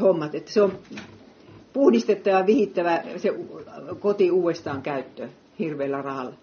[0.01, 0.35] hommat.
[0.35, 0.79] Että se on
[1.73, 3.33] puhdistettava ja vihittävä se
[3.99, 6.33] koti uudestaan käyttöön hirveällä rahalla.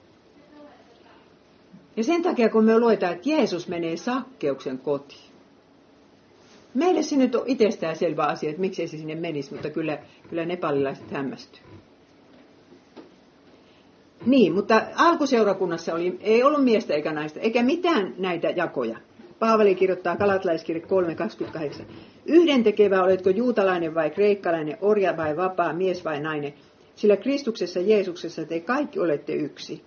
[1.97, 5.31] Ja sen takia, kun me luetaan, että Jeesus menee sakkeuksen kotiin.
[6.75, 10.45] Meille se nyt on itsestään selvä asia, että miksi se sinne menisi, mutta kyllä, kyllä
[10.45, 11.63] nepalilaiset hämmästyy.
[14.27, 18.99] Niin, mutta alkuseurakunnassa oli, ei ollut miestä eikä naista, eikä mitään näitä jakoja.
[19.41, 20.87] Paavali kirjoittaa Kalatlaiskirja
[21.79, 21.83] 3.28.
[22.27, 26.55] Yhden tekevä oletko juutalainen vai kreikkalainen, orja vai vapaa, mies vai nainen.
[26.95, 29.83] sillä Kristuksessa Jeesuksessa te kaikki olette yksi.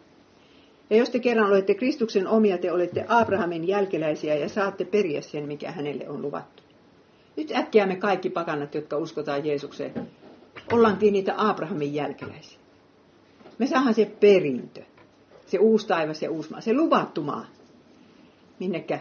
[0.89, 5.47] Ja jos te kerran olette Kristuksen omia, te olette Abrahamin jälkeläisiä ja saatte periä sen,
[5.47, 6.63] mikä hänelle on luvattu.
[7.37, 9.93] Nyt äkkiä me kaikki pakanat, jotka uskotaan Jeesukseen,
[10.71, 12.59] ollaankin niitä Abrahamin jälkeläisiä.
[13.57, 14.81] Me saadaan se perintö,
[15.45, 17.45] se uusi taivas ja uusi maa, se luvattu maa,
[18.59, 18.99] minnekä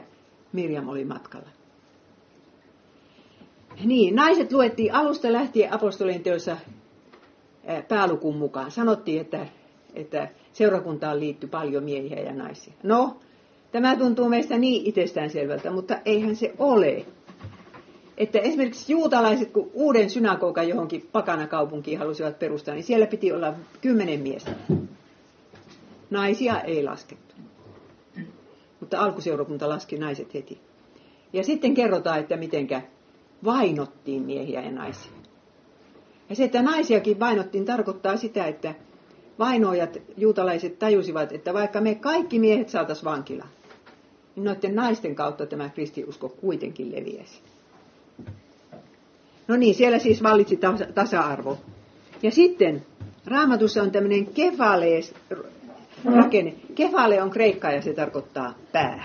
[0.53, 1.49] Mirjam oli matkalla.
[3.85, 6.57] Niin, naiset luettiin alusta lähtien apostolien teossa
[7.88, 8.71] päälukun mukaan.
[8.71, 9.47] Sanottiin, että,
[9.95, 12.73] että seurakuntaan liittyy paljon miehiä ja naisia.
[12.83, 13.17] No,
[13.73, 17.07] tämä tuntuu meistä niin itsestäänselvältä, mutta eihän se ole.
[18.17, 24.21] Että esimerkiksi juutalaiset, kun uuden synagogan johonkin pakanakaupunkiin halusivat perustaa, niin siellä piti olla kymmenen
[24.21, 24.51] miestä.
[26.11, 27.21] Naisia ei laskettu.
[28.92, 30.59] Mutta alkuseurakunta laski naiset heti.
[31.33, 32.83] Ja sitten kerrotaan, että mitenkä
[33.44, 35.12] vainottiin miehiä ja naisia.
[36.31, 38.74] Ja se, että naisiakin vainottiin, tarkoittaa sitä, että
[39.38, 43.48] vainoajat, juutalaiset tajusivat, että vaikka me kaikki miehet saataisiin vankilaan,
[44.37, 47.40] niin noiden naisten kautta tämä kristiusko kuitenkin leviäisi.
[49.48, 50.59] No niin, siellä siis vallitsi
[50.94, 51.59] tasa-arvo.
[52.22, 52.87] Ja sitten
[53.26, 55.14] raamatussa on tämmöinen kefalees
[56.05, 56.55] rakenne.
[56.75, 59.05] Kefale on kreikka ja se tarkoittaa pää.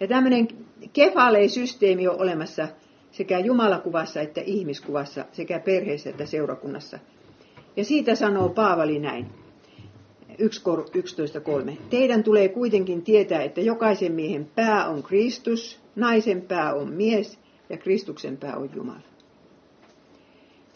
[0.00, 0.48] Ja tämmöinen
[0.92, 2.68] kefale-systeemi on olemassa
[3.10, 6.98] sekä Jumalakuvassa että ihmiskuvassa, sekä perheessä että seurakunnassa.
[7.76, 9.26] Ja siitä sanoo Paavali näin.
[10.28, 11.76] 11.3.
[11.90, 17.38] Teidän tulee kuitenkin tietää, että jokaisen miehen pää on Kristus, naisen pää on mies
[17.70, 19.00] ja Kristuksen pää on Jumala.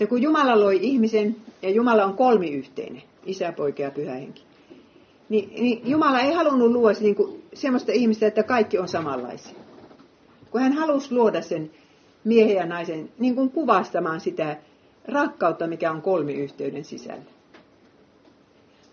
[0.00, 4.42] Ja kun Jumala loi ihmisen, ja Jumala on kolmiyhteinen, isä, poika ja pyhä henki,
[5.30, 9.54] niin, niin Jumala ei halunnut luoda niin kuin, semmoista ihmistä, että kaikki on samanlaisia.
[10.50, 11.70] Kun hän halusi luoda sen
[12.24, 14.56] miehen ja naisen niin kuin kuvastamaan sitä
[15.04, 17.22] rakkautta, mikä on kolmiyhteyden sisällä.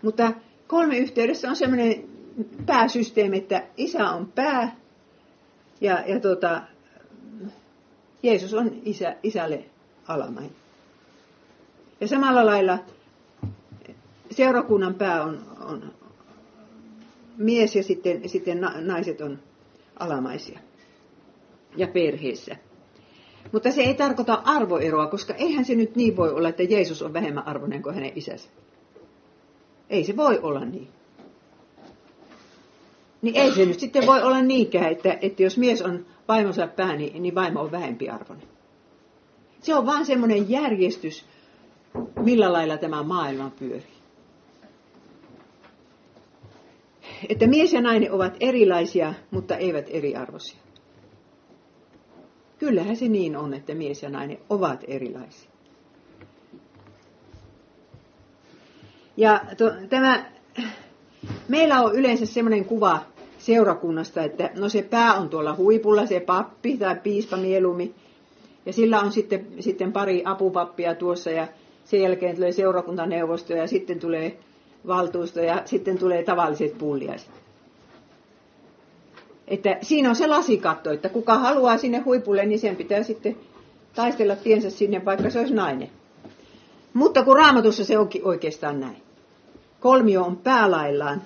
[0.02, 0.32] Mutta
[0.66, 2.04] kolmiyhteydessä on semmoinen
[2.66, 4.76] pääsysteemi, että isä on pää
[5.80, 6.62] ja, ja tota,
[8.22, 9.64] Jeesus on isä, isälle
[10.08, 10.52] alamain.
[12.00, 12.78] Ja samalla lailla
[14.30, 15.92] seurakunnan pää on, on
[17.38, 19.38] mies ja sitten, sitten naiset on
[19.98, 20.58] alamaisia
[21.76, 22.56] ja perheessä.
[23.52, 27.12] Mutta se ei tarkoita arvoeroa, koska eihän se nyt niin voi olla, että Jeesus on
[27.12, 28.48] vähemmän arvoinen kuin hänen isänsä.
[29.90, 30.88] Ei se voi olla niin.
[33.22, 36.96] Niin ei se nyt sitten voi olla niinkään, että, että jos mies on vaimonsa pää,
[36.96, 38.48] niin, niin vaimo on vähempi arvoinen.
[39.60, 41.24] Se on vaan semmoinen järjestys,
[42.20, 43.97] millä lailla tämä maailma pyörii.
[47.28, 50.58] Että mies ja nainen ovat erilaisia, mutta eivät eriarvoisia.
[52.58, 55.50] Kyllähän se niin on, että mies ja nainen ovat erilaisia.
[59.16, 60.24] Ja to, tämä,
[61.48, 63.00] meillä on yleensä semmoinen kuva
[63.38, 67.94] seurakunnasta, että no se pää on tuolla huipulla, se pappi tai piispa mieluummin.
[68.66, 71.48] Ja sillä on sitten, sitten pari apupappia tuossa ja
[71.84, 74.38] sen jälkeen tulee seurakuntaneuvosto ja sitten tulee
[74.88, 77.30] valtuusto ja sitten tulee tavalliset pulliaiset.
[79.48, 83.36] Että siinä on se lasikatto, että kuka haluaa sinne huipulle, niin sen pitää sitten
[83.94, 85.90] taistella tiensä sinne, vaikka se olisi nainen.
[86.94, 89.02] Mutta kun raamatussa se onkin oikeastaan näin.
[89.80, 91.22] Kolmio on päälaillaan,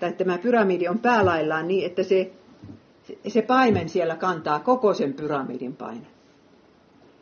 [0.00, 2.32] tai tämä pyramidi on päälaillaan niin, että se,
[3.28, 6.06] se paimen siellä kantaa koko sen pyramidin paine.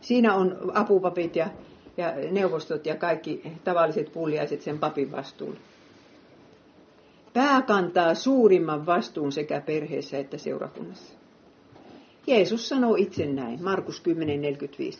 [0.00, 1.48] Siinä on apupapit ja,
[1.96, 5.60] ja neuvostot ja kaikki tavalliset pulliaiset sen papin vastuulla.
[7.32, 11.14] Pää kantaa suurimman vastuun sekä perheessä että seurakunnassa.
[12.26, 14.02] Jeesus sanoo itse näin, Markus
[14.92, 14.98] 10.45.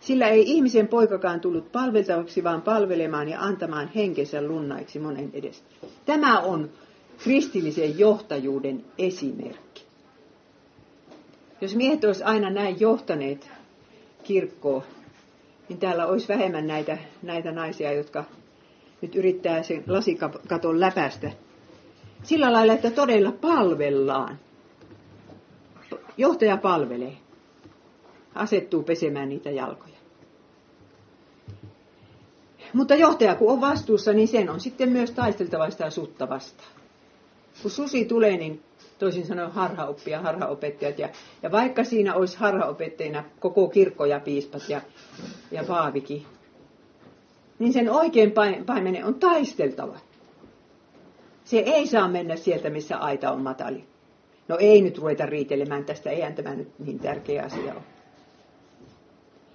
[0.00, 5.68] Sillä ei ihmisen poikakaan tullut palveltavaksi, vaan palvelemaan ja antamaan henkensä lunnaiksi monen edestä.
[6.06, 6.70] Tämä on
[7.18, 9.84] kristillisen johtajuuden esimerkki.
[11.60, 13.50] Jos miehet olisi aina näin johtaneet
[14.24, 14.82] kirkkoa,
[15.68, 18.24] niin täällä olisi vähemmän näitä, näitä naisia, jotka
[19.02, 21.32] nyt yrittää sen lasikaton läpästä
[22.26, 24.38] sillä lailla, että todella palvellaan.
[26.16, 27.16] Johtaja palvelee.
[28.34, 29.96] Asettuu pesemään niitä jalkoja.
[32.72, 36.70] Mutta johtaja kun on vastuussa, niin sen on sitten myös taisteltava sitä sutta vastaan.
[37.62, 38.62] Kun susi tulee, niin
[38.98, 40.98] toisin sanoen harhaoppia, harhaopettajat.
[40.98, 41.08] Ja,
[41.42, 44.80] ja vaikka siinä olisi harhaopettajina koko kirkko ja piispat ja,
[45.50, 46.26] ja paavikin,
[47.58, 48.32] niin sen oikein
[48.66, 49.98] paimenen on taisteltava.
[51.46, 53.84] Se ei saa mennä sieltä, missä aita on matali.
[54.48, 57.82] No ei nyt ruveta riitelemään tästä, eihän tämä nyt niin tärkeä asia ole.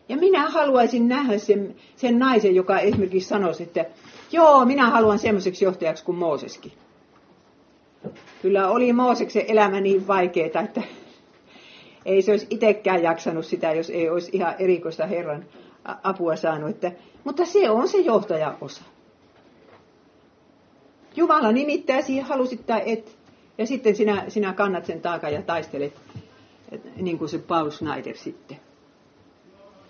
[0.10, 3.86] Ja minä haluaisin nähdä sen, sen naisen, joka esimerkiksi sanoisi, että
[4.32, 6.72] joo, minä haluan semmoiseksi johtajaksi kuin Mooseskin.
[8.42, 10.82] Kyllä oli Mooseksen elämä niin vaikeaa, että
[12.06, 15.46] ei se olisi itsekään jaksanut sitä, jos ei olisi ihan erikoista Herran
[16.04, 16.70] apua saanut.
[16.70, 16.92] Että,
[17.24, 18.84] mutta se on se johtajaosa.
[21.16, 23.18] Jumala nimittää siihen, halusit tai et.
[23.58, 25.94] Ja sitten sinä, sinä kannat sen taakan ja taistelet,
[26.72, 28.58] et, niin kuin se Paul Schneider sitten.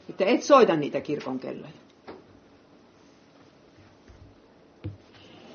[0.10, 1.72] Että et soita niitä kirkonkelloja.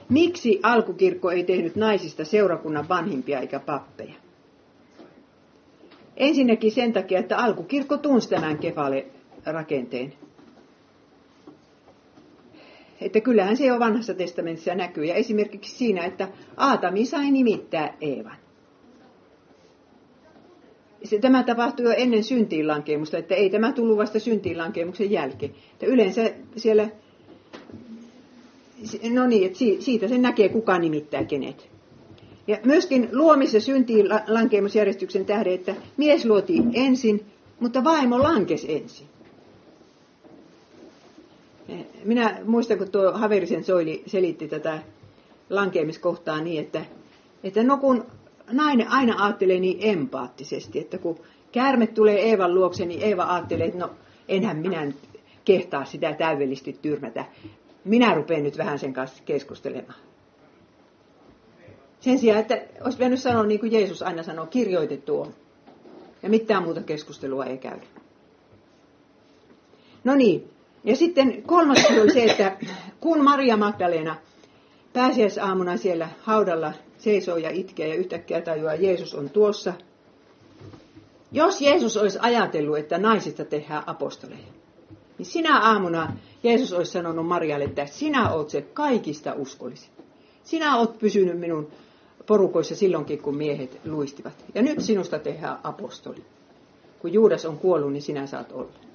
[0.09, 4.15] Miksi alkukirkko ei tehnyt naisista seurakunnan vanhimpia eikä pappeja?
[6.17, 10.13] Ensinnäkin sen takia, että alkukirkko tunsi tämän kefale-rakenteen.
[13.01, 15.05] Että kyllähän se jo vanhassa testamentissa näkyy.
[15.05, 18.37] Ja esimerkiksi siinä, että Aatami sai nimittää Eevan.
[21.21, 25.53] Tämä tapahtui jo ennen syntiinlankemusta, että ei tämä tullut vasta syntiinlankemuksen jälkeen.
[25.73, 26.89] Että yleensä siellä,
[29.11, 31.69] no niin, että siitä se näkee, kuka nimittää kenet.
[32.47, 37.27] Ja myöskin luomis- ja syntiin lankeemusjärjestyksen tähden, että mies luotiin ensin,
[37.61, 39.07] mutta vaimo lankes ensin.
[42.05, 44.79] Minä muistan, kun tuo Haverisen Soili selitti tätä
[45.51, 46.85] lankeemiskohtaa niin, että,
[47.45, 48.07] että no kun
[48.53, 51.19] nainen aina ajattelee niin empaattisesti, että kun
[51.53, 53.91] käärme tulee Eevan luokse, niin Eeva ajattelee, että no
[54.29, 54.93] enhän minä
[55.45, 57.25] kehtaa sitä täydellisesti tyrmätä.
[57.85, 60.01] Minä rupean nyt vähän sen kanssa keskustelemaan.
[62.01, 65.35] Sen sijaan, että olisi pitänyt sanoa niin kuin Jeesus aina sanoo, kirjoitettu on.
[66.23, 67.87] Ja mitään muuta keskustelua ei käydä.
[70.05, 70.51] No niin,
[70.87, 72.57] ja sitten kolmas oli se, että
[73.01, 74.17] kun Maria Magdalena
[74.93, 79.73] pääsiäisaamuna siellä haudalla seisoo ja itkee ja yhtäkkiä tajuaa, että Jeesus on tuossa.
[81.33, 84.47] Jos Jeesus olisi ajatellut, että naisista tehdään apostoleja,
[85.19, 89.91] niin sinä aamuna Jeesus olisi sanonut Marialle, että sinä oot se kaikista uskollisin.
[90.45, 91.69] Sinä oot pysynyt minun
[92.27, 94.45] porukoissa silloinkin, kun miehet luistivat.
[94.55, 96.25] Ja nyt sinusta tehdään apostoli.
[96.99, 98.86] Kun Juudas on kuollut, niin sinä saat olla.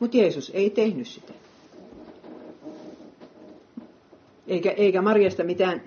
[0.00, 1.32] Mutta Jeesus ei tehnyt sitä.
[4.46, 5.82] Eikä, eikä Marjasta mitään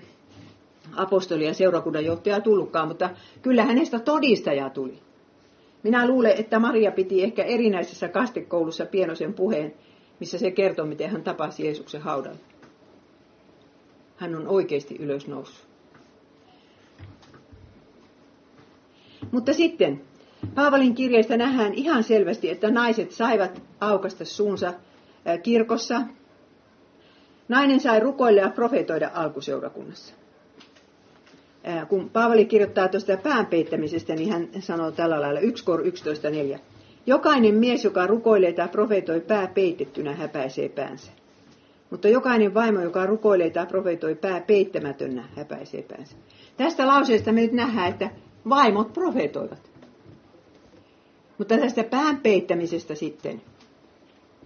[0.96, 3.10] apostolia seurakunnan johtajaa tullutkaan, mutta
[3.42, 4.98] kyllä hänestä todistajaa tuli.
[5.82, 9.74] Minä luulen, että Maria piti ehkä erinäisessä kastekoulussa pienoisen puheen,
[10.20, 12.38] missä se kertoo, miten hän tapasi Jeesuksen haudalla.
[14.16, 15.66] Hän on oikeasti ylösnoussut.
[19.30, 20.02] Mutta sitten
[20.54, 24.74] Paavalin kirjeistä nähdään ihan selvästi, että naiset saivat aukasta suunsa
[25.42, 26.00] kirkossa.
[27.48, 30.14] Nainen sai rukoilla ja profetoida alkuseurakunnassa.
[31.88, 36.58] Kun Paavali kirjoittaa tuosta pään peittämisestä, niin hän sanoo tällä lailla 1 kor 11.4.
[37.06, 41.12] Jokainen mies, joka rukoilee tai profetoi pää peitettynä, häpäisee päänsä.
[41.90, 46.16] Mutta jokainen vaimo, joka rukoilee tai profetoi pää peittämätönnä, häpäisee päänsä.
[46.56, 48.10] Tästä lauseesta me nyt nähdään, että
[48.48, 49.71] vaimot profetoivat.
[51.38, 53.42] Mutta tästä pään peittämisestä sitten,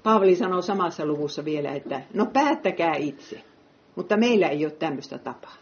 [0.03, 3.43] Paavali sanoo samassa luvussa vielä, että no päättäkää itse,
[3.97, 5.55] mutta meillä ei ole tämmöistä tapaa.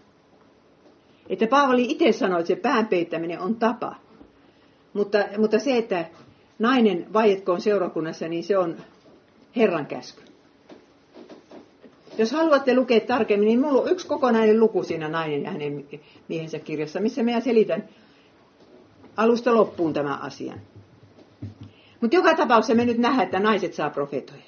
[1.28, 3.94] Että Paavali itse sanoi, että se pään peittäminen on tapa.
[4.92, 6.04] Mutta, mutta se, että
[6.58, 8.76] nainen vaietkoon seurakunnassa, niin se on
[9.56, 10.22] Herran käsky.
[12.18, 15.84] Jos haluatte lukea tarkemmin, niin minulla on yksi kokonainen luku siinä nainen ja hänen
[16.28, 17.88] miehensä kirjassa, missä minä selitän
[19.16, 20.60] alusta loppuun tämän asian.
[22.04, 24.42] Mutta joka tapauksessa me nyt nähdään, että naiset saa profetoja.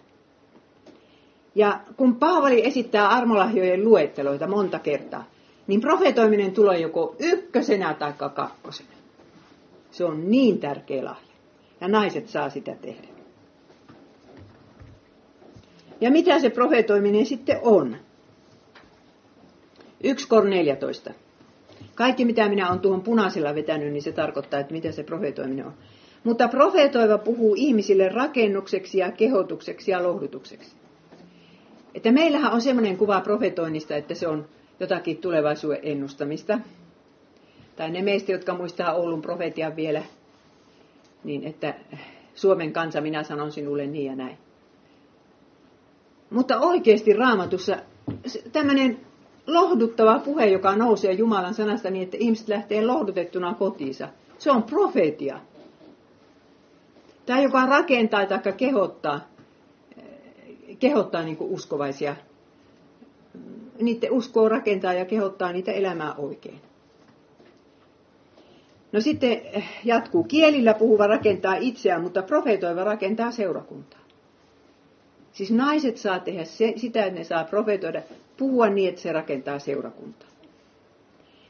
[1.55, 5.25] Ja kun Paavali esittää armolahjojen luetteloita monta kertaa,
[5.67, 8.89] niin profetoiminen tulee joko ykkösenä tai kakkosena.
[9.91, 11.33] Se on niin tärkeä lahja.
[11.81, 13.09] Ja naiset saa sitä tehdä.
[16.01, 17.97] Ja mitä se profetoiminen sitten on?
[20.05, 21.11] 1 kor 14.
[21.95, 25.75] Kaikki mitä minä olen tuohon punaisella vetänyt, niin se tarkoittaa, että mitä se profetoiminen on.
[26.27, 30.77] Mutta profetoiva puhuu ihmisille rakennukseksi ja kehotukseksi ja lohdutukseksi.
[31.95, 34.49] Että meillähän on semmoinen kuva profetoinnista, että se on
[34.81, 36.59] jotakin tulevaisuuden ennustamista.
[37.77, 40.03] Tai ne meistä, jotka muistaa Oulun profetian vielä,
[41.25, 41.75] niin että
[42.35, 44.39] Suomen kansa, minä sanon sinulle niin ja näin.
[46.31, 47.77] Mutta oikeasti raamatussa
[48.53, 49.01] tämmöinen
[49.47, 54.09] lohduttava puhe, joka nousee Jumalan sanasta niin, että ihmiset lähtee lohdutettuna kotiinsa.
[54.39, 55.41] Se on profetia.
[57.27, 59.21] Tämä, joka rakentaa tai kehottaa,
[60.79, 62.17] kehottaa niin uskovaisia,
[63.81, 66.61] niiden uskoo rakentaa ja kehottaa niitä elämää oikein.
[68.93, 69.41] No sitten
[69.85, 70.25] jatkuu.
[70.25, 74.01] Kielillä puhuva rakentaa itseään, mutta profetoiva rakentaa seurakuntaa.
[75.33, 78.03] Siis naiset saa tehdä se, sitä, että ne saa profetoida,
[78.37, 80.29] puhua niin, että se rakentaa seurakuntaa.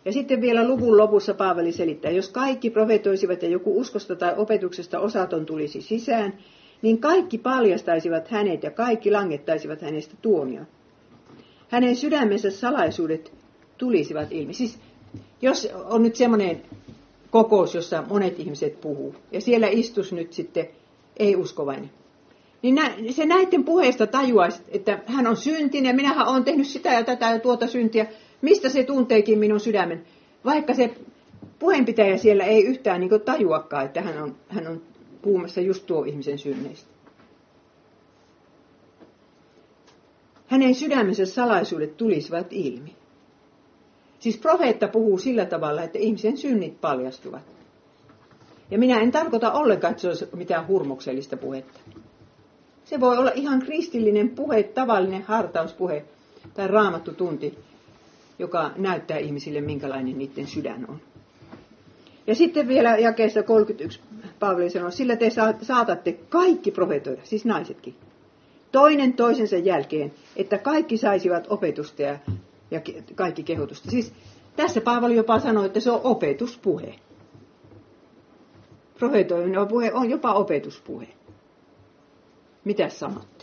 [0.07, 5.01] Ja sitten vielä luvun lopussa Paavali selittää, jos kaikki profetoisivat ja joku uskosta tai opetuksesta
[5.01, 6.35] osaton tulisi sisään,
[6.83, 10.67] niin kaikki paljastaisivat hänet ja kaikki langettaisivat hänestä tuomion.
[11.69, 13.33] Hänen sydämensä salaisuudet
[13.79, 14.55] tulisivat ilmi.
[14.55, 14.79] Siis
[15.43, 16.63] jos on nyt semmoinen
[17.31, 20.69] kokous, jossa monet ihmiset puhuu, ja siellä istus nyt sitten
[21.17, 21.91] ei-uskovainen,
[22.63, 27.31] niin se näiden puheesta tajuaisi, että hän on syntinen, minähän olen tehnyt sitä ja tätä
[27.31, 28.07] ja tuota syntiä,
[28.47, 30.05] mistä se tunteekin minun sydämen.
[30.45, 30.95] Vaikka se
[31.59, 34.83] puheenpitäjä siellä ei yhtään niin tajuakaan, että hän on, hän on
[35.23, 36.91] puhumassa just tuo ihmisen synneistä.
[40.47, 42.97] Hänen sydämensä salaisuudet tulisivat ilmi.
[44.19, 47.43] Siis profeetta puhuu sillä tavalla, että ihmisen synnit paljastuvat.
[48.71, 51.81] Ja minä en tarkoita ollenkaan, että se olisi mitään hurmoksellista puhetta.
[52.85, 56.05] Se voi olla ihan kristillinen puhe, tavallinen hartauspuhe
[56.55, 57.59] tai raamattu tunti,
[58.39, 61.01] joka näyttää ihmisille, minkälainen niiden sydän on.
[62.27, 64.01] Ja sitten vielä jakeessa 31
[64.39, 65.31] Paavali sanoo, sillä te
[65.63, 67.95] saatatte kaikki profetoida, siis naisetkin,
[68.73, 72.19] toinen toisensa jälkeen, että kaikki saisivat opetusta ja,
[73.15, 73.91] kaikki kehotusta.
[73.91, 74.13] Siis
[74.57, 76.95] tässä Paavali jopa sanoi, että se on opetuspuhe.
[78.99, 81.09] Profetoiminen puhe on jopa opetuspuhe.
[82.65, 83.36] Mitä sanotte?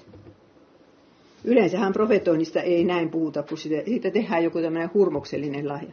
[1.43, 5.91] Yleensähän profetoinnista ei näin puhuta, kun siitä, siitä tehdään joku tämmöinen hurmoksellinen lahja.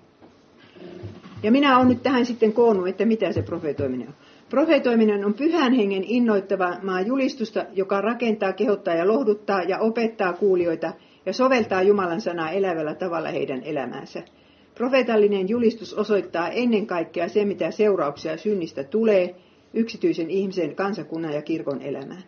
[1.43, 4.15] Ja minä olen nyt tähän sitten koonnut, että mitä se profetoiminen on.
[4.51, 10.93] Profetoiminen on pyhän hengen innoittavaa julistusta, joka rakentaa, kehottaa ja lohduttaa ja opettaa kuulijoita
[11.27, 14.23] ja soveltaa Jumalan sanaa elävällä tavalla heidän elämäänsä.
[14.75, 19.35] Profetallinen julistus osoittaa ennen kaikkea se, mitä seurauksia synnistä tulee
[19.75, 22.23] yksityisen ihmisen, kansakunnan ja kirkon elämään.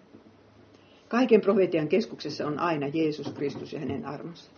[1.12, 4.50] Kaiken profetian keskuksessa on aina Jeesus Kristus ja hänen armonsa.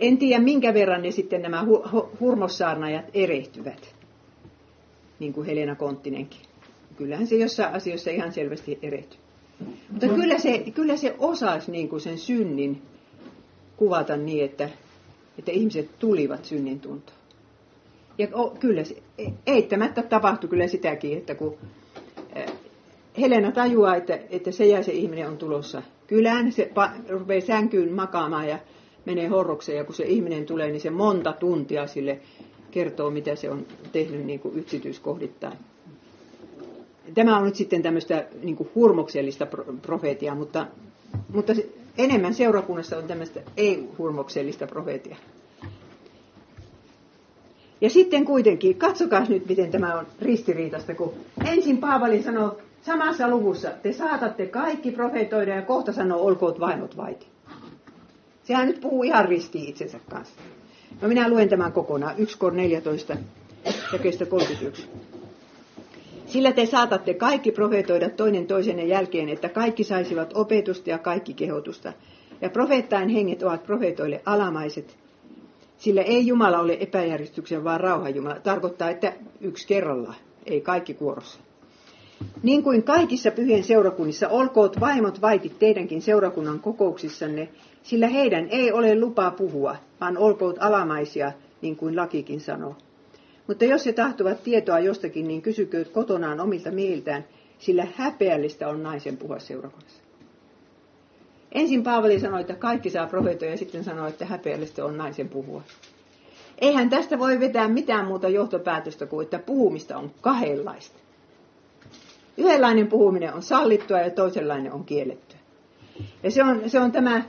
[0.00, 1.66] En tiedä, minkä verran ne sitten nämä
[2.20, 3.94] hurmossaarnajat erehtyvät,
[5.18, 6.40] niin kuin Helena Konttinenkin.
[6.96, 9.18] Kyllähän se jossain asioissa ihan selvästi erehtyy.
[9.90, 12.82] Mutta kyllä se, kyllä se osaisi niin kuin sen synnin
[13.76, 14.68] kuvata niin, että,
[15.38, 17.18] että ihmiset tulivat synnin tuntoon.
[18.18, 18.28] Ja
[18.60, 19.02] kyllä se
[19.46, 21.58] eittämättä tapahtui kyllä sitäkin, että kun
[23.20, 26.70] Helena tajuaa, että, että se ja se ihminen on tulossa kylään, se
[27.08, 28.58] rupeaa sänkyyn makaamaan ja
[29.04, 32.18] menee horrokseen ja kun se ihminen tulee, niin se monta tuntia sille
[32.70, 35.58] kertoo, mitä se on tehnyt niin kuin yksityiskohdittain.
[37.14, 39.46] Tämä on nyt sitten tämmöistä niin kuin hurmoksellista
[39.82, 40.66] profeetiaa, mutta,
[41.34, 41.52] mutta
[41.98, 45.18] enemmän seurakunnassa on tämmöistä ei-hurmoksellista profeetiaa.
[47.80, 51.12] Ja sitten kuitenkin, katsokaa nyt, miten tämä on ristiriitasta, kun
[51.46, 57.26] ensin Paavali sanoo samassa luvussa, te saatatte kaikki profetoida ja kohta sanoo, olkoot vaimot vaiti.
[58.42, 60.34] Sehän nyt puhuu ihan ristiin itsensä kanssa.
[61.02, 62.14] No minä luen tämän kokonaan.
[62.18, 63.16] 1 kor 14
[63.92, 64.88] ja kestä 31.
[66.26, 71.92] Sillä te saatatte kaikki profetoida toinen toisenne jälkeen, että kaikki saisivat opetusta ja kaikki kehotusta.
[72.40, 74.96] Ja profeettain henget ovat profeetoille alamaiset,
[75.78, 78.40] sillä ei Jumala ole epäjärjestyksen, vaan rauha Jumala.
[78.40, 80.16] Tarkoittaa, että yksi kerrallaan,
[80.46, 81.40] ei kaikki kuorossa.
[82.42, 87.48] Niin kuin kaikissa pyhien seurakunnissa, olkoot vaimot vaitit teidänkin seurakunnan kokouksissanne,
[87.82, 92.76] sillä heidän ei ole lupaa puhua, vaan olkoot alamaisia, niin kuin lakikin sanoo.
[93.46, 97.24] Mutta jos he tahtovat tietoa jostakin, niin kysykööt kotonaan omilta miiltään,
[97.58, 100.02] sillä häpeällistä on naisen puhua seurakunnassa.
[101.52, 105.62] Ensin Paavali sanoi, että kaikki saa profeetoja, ja sitten sanoi, että häpeällistä on naisen puhua.
[106.58, 111.05] Eihän tästä voi vetää mitään muuta johtopäätöstä kuin, että puhumista on kahdenlaista.
[112.36, 115.38] Yhdenlainen puhuminen on sallittua ja toisenlainen on kiellettyä.
[116.22, 117.22] Ja se on, se on tämä,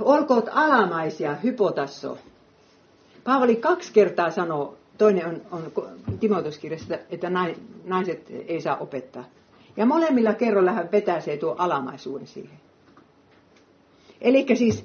[0.00, 2.18] olkoot alamaisia, hypotasso.
[3.24, 5.72] Paavali kaksi kertaa sanoo, toinen on, on
[6.20, 7.30] Timotoskirjassa, että
[7.84, 9.24] naiset ei saa opettaa.
[9.76, 12.60] Ja molemmilla kerroilla hän vetää se tuo alamaisuuden siihen.
[14.20, 14.84] Eli siis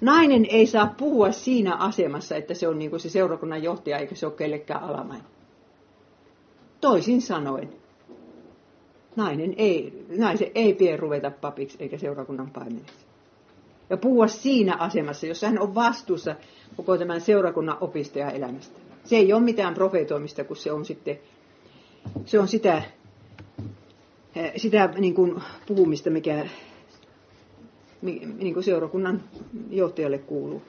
[0.00, 4.14] nainen ei saa puhua siinä asemassa, että se on niin kuin se seurakunnan johtaja, eikä
[4.14, 5.26] se ole kellekään alamainen.
[6.80, 7.72] Toisin sanoen,
[9.16, 13.06] nainen ei, naisen ei pidä ruveta papiksi eikä seurakunnan paimeniksi.
[13.90, 16.36] Ja puhua siinä asemassa, jossa hän on vastuussa
[16.76, 18.80] koko tämän seurakunnan opistajaelämästä.
[19.04, 21.18] Se ei ole mitään profetoimista, kun se on sitten
[22.24, 22.82] se on sitä,
[24.36, 26.48] eh, sitä niin kuin puhumista, mikä
[28.02, 29.22] niin kuin seurakunnan
[29.70, 30.62] johtajalle kuuluu.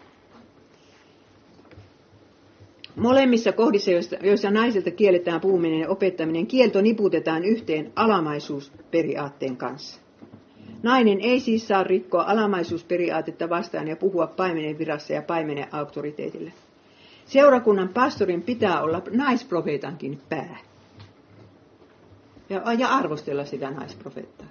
[2.98, 3.92] Molemmissa kohdissa,
[4.24, 10.00] joissa naiselta kielletään puhuminen ja opettaminen, kielto niputetaan yhteen alamaisuusperiaatteen kanssa.
[10.84, 16.54] Nainen ei siis saa rikkoa alamaisuusperiaatetta vastaan ja puhua paimenen virassa ja paimenen auktoriteetille.
[17.26, 20.58] Seurakunnan pastorin pitää olla naisprofeetankin pää.
[22.50, 24.48] Ja, ja arvostella sitä naisprofeettaa.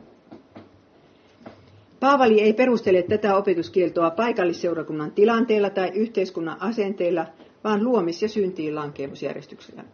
[2.00, 7.26] Paavali ei perustele tätä opetuskieltoa paikallisseurakunnan tilanteella tai yhteiskunnan asenteilla,
[7.66, 9.84] vaan luomis- ja syntiin lankeemusjärjestyksellä.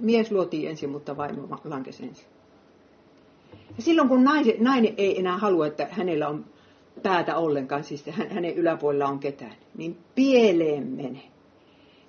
[0.00, 2.26] Mies luotiin ensin, mutta vaimo lankesi ensin.
[3.76, 6.44] Ja silloin kun nainen, nainen ei enää halua, että hänellä on
[7.02, 11.30] päätä ollenkaan, siis hänen yläpuolella on ketään, niin pieleen menee.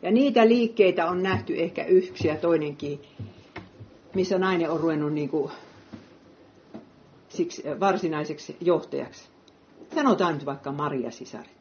[0.01, 3.01] Ja niitä liikkeitä on nähty ehkä yksi ja toinenkin,
[4.15, 5.51] missä nainen on ruvennut niin kuin
[7.29, 9.29] siksi varsinaiseksi johtajaksi.
[9.95, 11.60] Sanotaan nyt vaikka Maria Sisarit.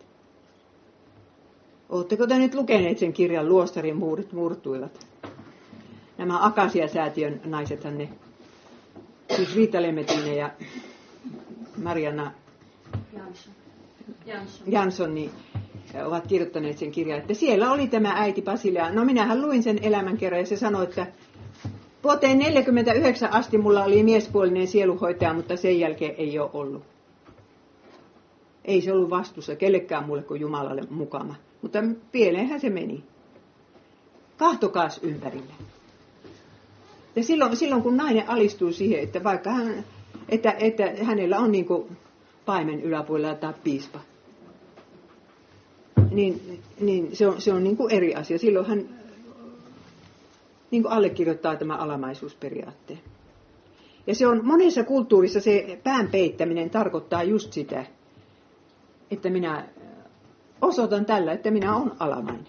[1.91, 5.07] Oletteko te nyt lukeneet sen kirjan Luostarin muurit murtuivat?
[6.19, 8.09] Nämä Akasia-säätiön naisethan ne,
[9.37, 10.51] siis Riitta Lemetinen ja
[11.83, 12.33] Mariana
[13.17, 13.53] Jansson,
[14.27, 14.73] Jansson.
[14.73, 15.31] Jansson niin
[16.05, 18.91] ovat kirjoittaneet sen kirjan, että siellä oli tämä äiti Pasilia.
[18.91, 21.07] No minähän luin sen elämänkerran ja se sanoi, että
[22.05, 26.83] vuoteen 49 asti mulla oli miespuolinen sieluhoitaja, mutta sen jälkeen ei ole ollut.
[28.65, 31.35] Ei se ollut vastuussa kellekään mulle kuin Jumalalle mukana.
[31.63, 31.79] Mutta
[32.13, 33.05] pieleenhän se meni.
[34.37, 35.53] Kahtokaas ympärille.
[37.17, 39.85] Ja silloin, silloin kun nainen alistuu siihen, että vaikka hän,
[40.29, 41.67] että, että hänellä on niin
[42.47, 44.01] paimen yläpuolella tai piispa,
[46.11, 48.39] niin, niin se on, se on niin kuin eri asia.
[48.39, 48.89] Silloin hän
[50.71, 53.01] niin kuin allekirjoittaa tämä alamaisuusperiaatteen.
[54.07, 57.87] Ja se on monessa kulttuurissa se pään peittäminen tarkoittaa just sitä,
[59.11, 59.69] että minä
[60.63, 62.47] osoitan tällä, että minä olen alamainen.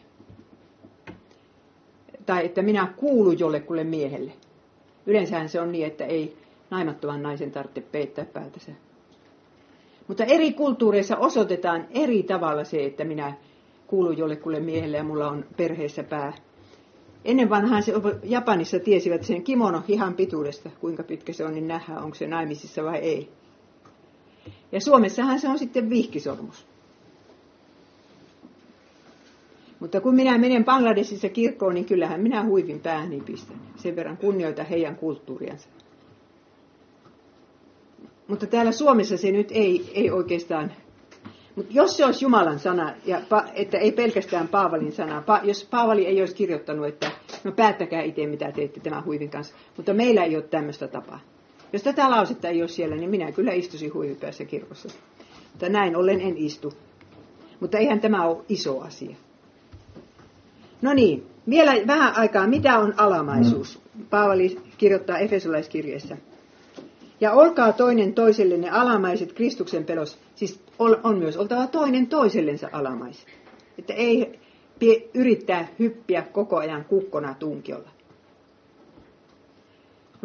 [2.26, 4.32] Tai että minä kuulun jollekulle miehelle.
[5.06, 6.38] Yleensähän se on niin, että ei
[6.70, 8.72] naimattoman naisen tarvitse peittää päätänsä.
[10.08, 13.34] Mutta eri kulttuureissa osoitetaan eri tavalla se, että minä
[13.88, 16.34] kuulun jollekulle miehelle ja mulla on perheessä pää.
[17.26, 17.94] Ennen vanhaan se,
[18.24, 22.84] Japanissa tiesivät sen kimono ihan pituudesta, kuinka pitkä se on, niin nähdään, onko se naimisissa
[22.84, 23.32] vai ei.
[24.72, 26.71] Ja Suomessahan se on sitten vihkisormus.
[29.82, 33.58] Mutta kun minä menen Bangladesissa kirkkoon, niin kyllähän minä huivin päähäni pistän.
[33.76, 35.70] Sen verran kunnioita heidän kulttuuriansa.
[38.28, 40.72] Mutta täällä Suomessa se nyt ei, ei oikeastaan
[41.56, 43.22] mutta jos se olisi Jumalan sana, ja
[43.54, 47.12] että ei pelkästään Paavalin sana, jos Paavali ei olisi kirjoittanut, että
[47.44, 51.20] no päättäkää itse mitä teette tämän huivin kanssa, mutta meillä ei ole tämmöistä tapaa.
[51.74, 54.90] Jos tätä lausetta ei ole siellä, niin minä kyllä istuisin huivipäässä kirkossa.
[55.52, 56.74] Mutta näin ollen en istu.
[57.60, 59.16] Mutta eihän tämä ole iso asia.
[60.82, 63.82] No niin, vielä vähän aikaa, mitä on alamaisuus?
[64.10, 66.18] Paavali kirjoittaa Efesolaiskirjeessä.
[67.22, 70.20] Ja olkaa toinen toisellenne alamaiset Kristuksen pelos.
[70.36, 70.64] Siis
[71.04, 73.28] on myös oltava toinen toisellensa alamaiset.
[73.78, 74.40] Että ei
[75.14, 77.90] yrittää hyppiä koko ajan kukkona tunkiolla.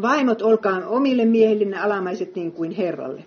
[0.03, 3.25] Vaimot olkaa omille miehillenne alamaiset niin kuin Herralle.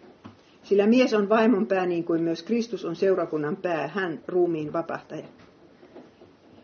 [0.64, 5.26] Sillä mies on vaimon pää niin kuin myös Kristus on seurakunnan pää, hän ruumiin vapahtaja.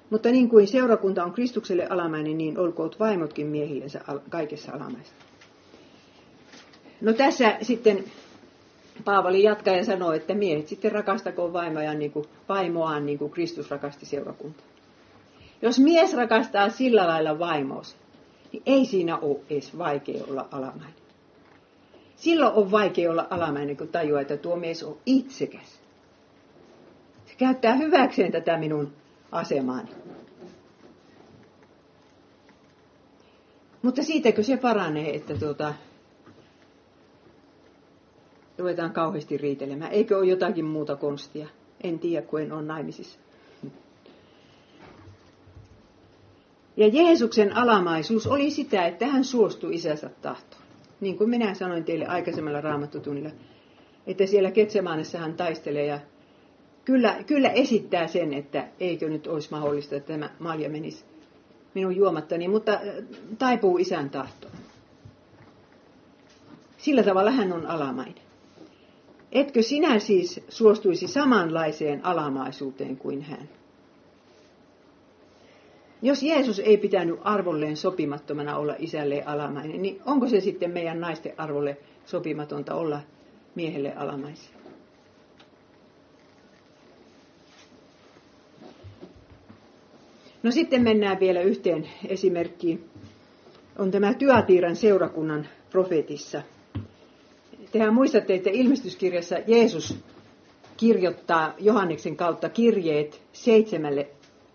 [0.09, 5.25] Mutta niin kuin seurakunta on Kristukselle alamainen, niin olkoot vaimotkin miehillensä kaikessa alamaista.
[7.01, 8.03] No tässä sitten
[9.05, 13.71] Paavali jatkaa ja sanoo, että miehet sitten rakastakoon vaimoja niin kuin, vaimoaan niin kuin Kristus
[13.71, 14.63] rakasti seurakunta.
[15.61, 17.95] Jos mies rakastaa sillä lailla vaimoos,
[18.51, 21.05] niin ei siinä ole edes vaikea olla alamainen.
[22.15, 25.79] Silloin on vaikea olla alamainen, kun tajuaa, että tuo mies on itsekäs.
[27.25, 28.93] Se käyttää hyväkseen tätä minun
[29.31, 29.89] asemaani.
[33.81, 35.73] Mutta siitäkö se paranee, että tuota,
[38.57, 39.91] ruvetaan kauheasti riitelemään.
[39.91, 41.47] Eikö ole jotakin muuta konstia?
[41.83, 43.19] En tiedä, kun en ole naimisissa.
[46.77, 50.61] Ja Jeesuksen alamaisuus oli sitä, että hän suostui isänsä tahtoon.
[51.01, 53.29] Niin kuin minä sanoin teille aikaisemmalla raamattotunnilla,
[54.07, 55.99] että siellä Ketsemaanessa hän taistelee ja
[56.85, 61.05] kyllä, kyllä esittää sen, että eikö nyt olisi mahdollista, että tämä malja menisi
[61.73, 62.81] minun juomattani, mutta äh,
[63.37, 64.53] taipuu isän tahtoon.
[66.77, 68.25] Sillä tavalla hän on alamainen.
[69.31, 73.49] Etkö sinä siis suostuisi samanlaiseen alamaisuuteen kuin hän?
[76.01, 81.33] Jos Jeesus ei pitänyt arvolleen sopimattomana olla isälle alamainen, niin onko se sitten meidän naisten
[81.37, 82.99] arvolle sopimatonta olla
[83.55, 84.54] miehelle alamaisia?
[90.45, 92.89] No sitten mennään vielä yhteen esimerkkiin.
[93.79, 96.41] On tämä Tyatiiran seurakunnan profetissa–
[97.71, 99.97] tehän muistatte, että ilmestyskirjassa Jeesus
[100.77, 104.07] kirjoittaa Johanneksen kautta kirjeet seitsemälle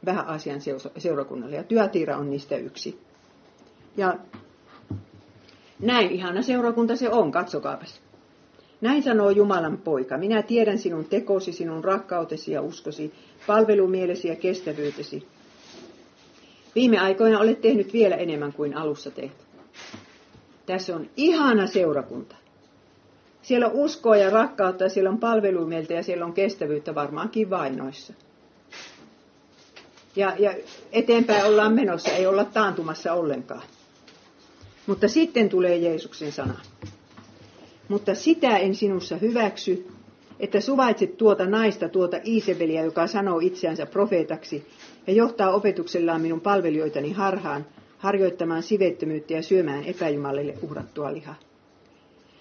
[0.05, 0.61] vähäasian
[0.99, 3.01] seurakunnalle, ja Työtiira on niistä yksi.
[3.97, 4.19] Ja
[5.79, 8.01] näin ihana seurakunta se on, katsokaapas.
[8.81, 13.15] Näin sanoo Jumalan poika, minä tiedän sinun tekosi, sinun rakkautesi ja uskosi,
[13.47, 15.27] palvelumielesi ja kestävyytesi.
[16.75, 19.45] Viime aikoina olet tehnyt vielä enemmän kuin alussa tehty.
[20.67, 22.37] Tässä on ihana seurakunta.
[23.43, 28.13] Siellä on uskoa ja rakkautta, ja siellä on palvelumieltä ja siellä on kestävyyttä varmaankin vainoissa.
[30.17, 30.55] Ja, ja
[30.93, 33.63] eteenpäin ollaan menossa, ei olla taantumassa ollenkaan.
[34.87, 36.61] Mutta sitten tulee Jeesuksen sana.
[37.89, 39.87] Mutta sitä en sinussa hyväksy,
[40.41, 44.67] että suvaitset tuota naista, tuota Iisebeliä, joka sanoo itseänsä profeetaksi
[45.07, 47.67] ja johtaa opetuksellaan minun palvelijoitani harhaan,
[47.99, 51.35] harjoittamaan sivettömyyttä ja syömään epäjumalille uhrattua lihaa.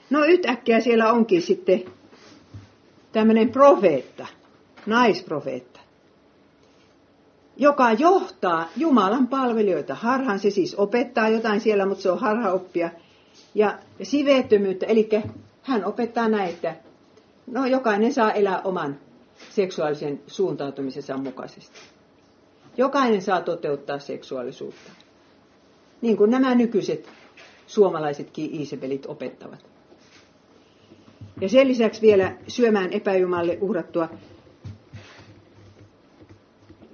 [0.10, 1.84] No yhtäkkiä siellä onkin sitten
[3.12, 4.28] tämmöinen profeetta,
[4.86, 5.80] naisprofeetta,
[7.58, 9.96] joka johtaa Jumalan palvelijoita.
[9.96, 12.90] Harhaan se siis opettaa jotain siellä, mutta se on harhaoppia.
[13.56, 15.10] Ja siveettömyyttä, eli
[15.64, 16.76] hän opettaa näin, että
[17.48, 19.00] no, jokainen saa elää oman
[19.50, 21.80] seksuaalisen suuntautumisensa mukaisesti.
[22.78, 24.92] Jokainen saa toteuttaa seksuaalisuutta.
[26.02, 27.10] Niin kuin nämä nykyiset
[27.68, 29.66] suomalaisetkin Iisebelit opettavat.
[31.42, 34.10] Ja sen lisäksi vielä syömään epäjumalle uhrattua.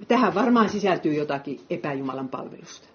[0.08, 2.88] Tähän varmaan sisältyy jotakin epäjumalan palvelusta.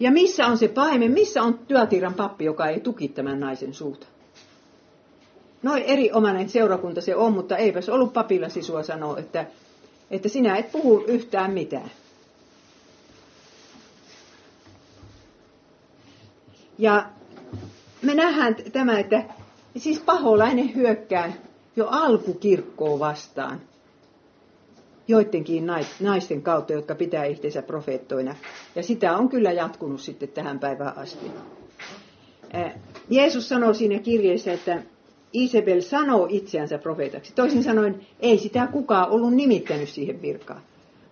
[0.00, 4.06] Ja missä on se paimen, missä on työtiiran pappi, joka ei tuki tämän naisen suuta?
[5.62, 9.46] Noin erinomainen seurakunta se on, mutta eipäs ollut papilla sisua sanoa, että,
[10.10, 11.90] että sinä et puhu yhtään mitään.
[16.78, 17.06] Ja
[18.02, 19.24] me nähdään tämä, että
[19.76, 21.32] siis paholainen hyökkää
[21.76, 23.60] jo alkukirkkoa vastaan
[25.08, 25.66] joidenkin
[26.00, 28.34] naisten kautta, jotka pitää itseensä profeettoina.
[28.74, 31.30] Ja sitä on kyllä jatkunut sitten tähän päivään asti.
[33.10, 34.82] Jeesus sanoo siinä kirjeessä, että
[35.32, 37.34] Isabel sanoo itseänsä profeetaksi.
[37.34, 40.60] Toisin sanoen, ei sitä kukaan ollut nimittänyt siihen virkaan.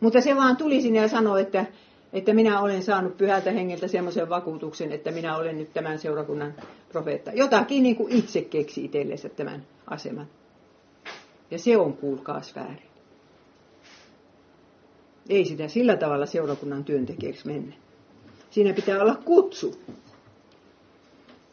[0.01, 1.67] Mutta se vaan tuli sinne ja sanoi, että
[2.13, 6.55] että minä olen saanut pyhältä hengeltä semmoisen vakuutuksen, että minä olen nyt tämän seurakunnan
[6.89, 7.31] profeetta.
[7.33, 10.27] Jotakin niin kuin itse keksi itsellensä tämän aseman.
[11.51, 12.89] Ja se on kuulkaas väärin.
[15.29, 17.75] Ei sitä sillä tavalla seurakunnan työntekijäksi mennä.
[18.51, 19.79] Siinä pitää olla kutsu.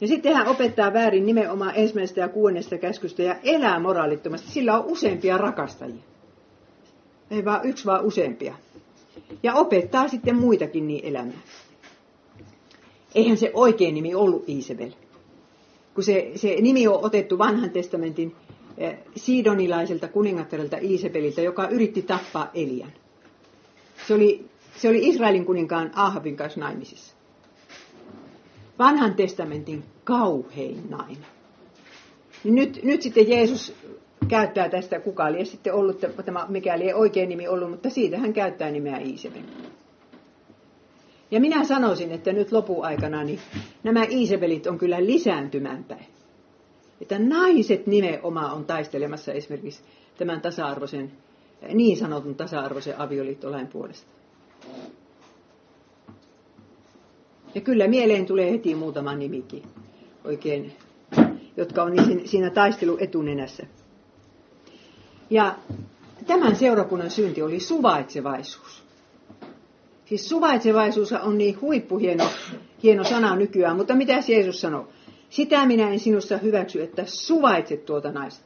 [0.01, 4.51] Ja sitten hän opettaa väärin nimenomaan ensimmäisestä ja kuudennesta käskystä ja elää moraalittomasti.
[4.51, 6.03] Sillä on useampia rakastajia.
[7.31, 8.55] Ei vaan yksi, vaan useampia
[9.43, 11.43] ja opettaa sitten muitakin niin elämään.
[13.15, 14.91] Eihän se oikein nimi ollut Isabel.
[15.93, 18.35] Kun se, se nimi on otettu vanhan testamentin
[18.77, 22.93] eh, sidonilaiselta kuningattarelta Isabelilta, joka yritti tappaa Elian.
[24.07, 24.45] Se oli,
[24.77, 27.14] se oli Israelin kuninkaan Ahabin kanssa naimisissa.
[28.79, 31.25] Vanhan testamentin kauhein nainen.
[32.43, 33.73] Niin nyt, nyt sitten Jeesus
[34.27, 38.33] käyttää tästä, kuka oli sitten ollut, tämä, mikäli ei oikein nimi ollut, mutta siitä hän
[38.33, 39.41] käyttää nimeä Iisebel.
[41.31, 43.39] Ja minä sanoisin, että nyt lopuaikana niin
[43.83, 46.05] nämä Iisebelit on kyllä lisääntymään päin.
[47.01, 49.81] Että naiset nimenomaan on taistelemassa esimerkiksi
[50.17, 51.11] tämän tasa-arvoisen,
[51.73, 54.11] niin sanotun tasa-arvoisen avioliittolain puolesta.
[57.55, 59.63] Ja kyllä mieleen tulee heti muutama nimikin
[60.23, 60.73] oikein,
[61.57, 61.93] jotka on
[62.25, 63.63] siinä taistelu etunenässä.
[65.29, 65.55] Ja
[66.27, 68.83] tämän seurakunnan synti oli suvaitsevaisuus.
[70.05, 72.29] Siis suvaitsevaisuus on niin huippuhieno
[72.83, 74.87] hieno sana nykyään, mutta mitä Jeesus sanoo?
[75.29, 78.45] Sitä minä en sinussa hyväksy, että suvaitset tuota naista.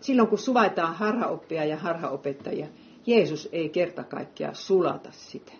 [0.00, 2.66] Silloin kun suvaitaan harhaoppia ja harhaopettajia,
[3.06, 5.52] Jeesus ei kerta kaikkiaan sulata sitä.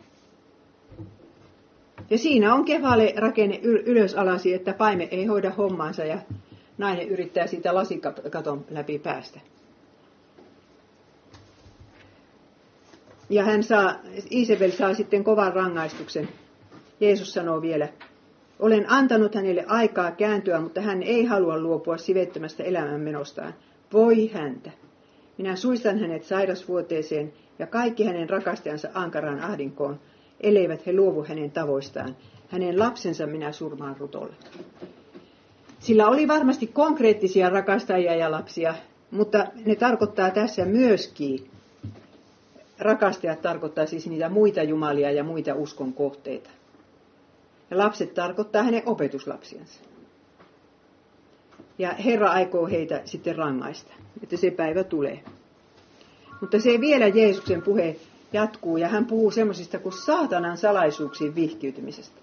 [2.10, 6.18] Ja siinä on kevalle rakenne ylös alasi, että paime ei hoida hommaansa ja
[6.78, 9.40] nainen yrittää siitä lasikaton läpi päästä.
[13.30, 13.94] Ja hän saa,
[14.30, 16.28] Isabel saa sitten kovan rangaistuksen.
[17.00, 17.88] Jeesus sanoo vielä,
[18.58, 23.54] olen antanut hänelle aikaa kääntyä, mutta hän ei halua luopua sivettömästä elämänmenostaan.
[23.92, 24.70] Voi häntä.
[25.38, 30.00] Minä suistan hänet sairasvuoteeseen ja kaikki hänen rakastajansa ankaraan ahdinkoon,
[30.40, 32.16] elleivät he luovu hänen tavoistaan.
[32.48, 34.32] Hänen lapsensa minä surmaan rutolle.
[35.80, 38.74] Sillä oli varmasti konkreettisia rakastajia ja lapsia,
[39.10, 41.50] mutta ne tarkoittaa tässä myöskin,
[42.78, 46.50] rakastajat tarkoittaa siis niitä muita jumalia ja muita uskon kohteita.
[47.70, 49.80] Ja lapset tarkoittaa hänen opetuslapsiansa.
[51.78, 55.20] Ja Herra aikoo heitä sitten rangaista, että se päivä tulee.
[56.40, 57.96] Mutta se vielä Jeesuksen puhe
[58.32, 62.20] jatkuu ja hän puhuu semmoisista kuin saatanan salaisuuksiin vihkiytymisestä.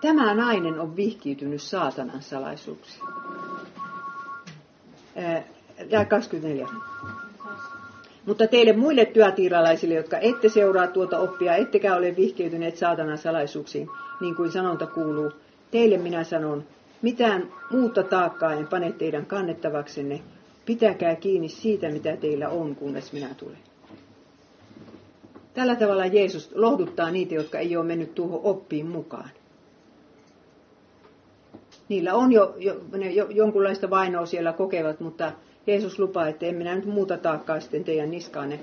[0.00, 3.04] Tämä nainen on vihkiytynyt saatanan salaisuuksiin.
[5.16, 6.68] Ää, 24.
[8.26, 13.88] Mutta teille muille työtiiralaisille, jotka ette seuraa tuota oppia, ettekä ole vihkeytyneet saatanan salaisuuksiin,
[14.20, 15.32] niin kuin sanonta kuuluu,
[15.70, 16.64] teille minä sanon,
[17.02, 20.20] mitään muuta taakkaa en pane teidän kannettavaksenne,
[20.66, 23.71] pitäkää kiinni siitä, mitä teillä on, kunnes minä tulen.
[25.54, 29.30] Tällä tavalla Jeesus lohduttaa niitä, jotka ei ole mennyt tuohon oppiin mukaan.
[31.88, 35.32] Niillä on jo, jo, ne jo jonkunlaista vainoa siellä kokevat, mutta
[35.66, 38.60] Jeesus lupaa, että en minä nyt muuta taakkaa sitten teidän niskaanne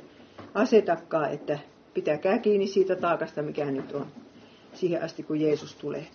[0.54, 1.60] asetakaan, että
[1.94, 4.06] pitäkää kiinni siitä taakasta, mikä nyt on,
[4.74, 6.08] siihen asti kun Jeesus tulee.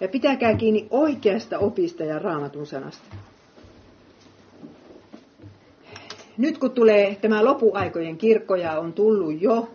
[0.00, 3.14] Ja pitäkää kiinni oikeasta opista ja raamatun sanasta.
[6.38, 9.68] Nyt kun tulee tämä lopuaikojen kirkko ja on tullut jo,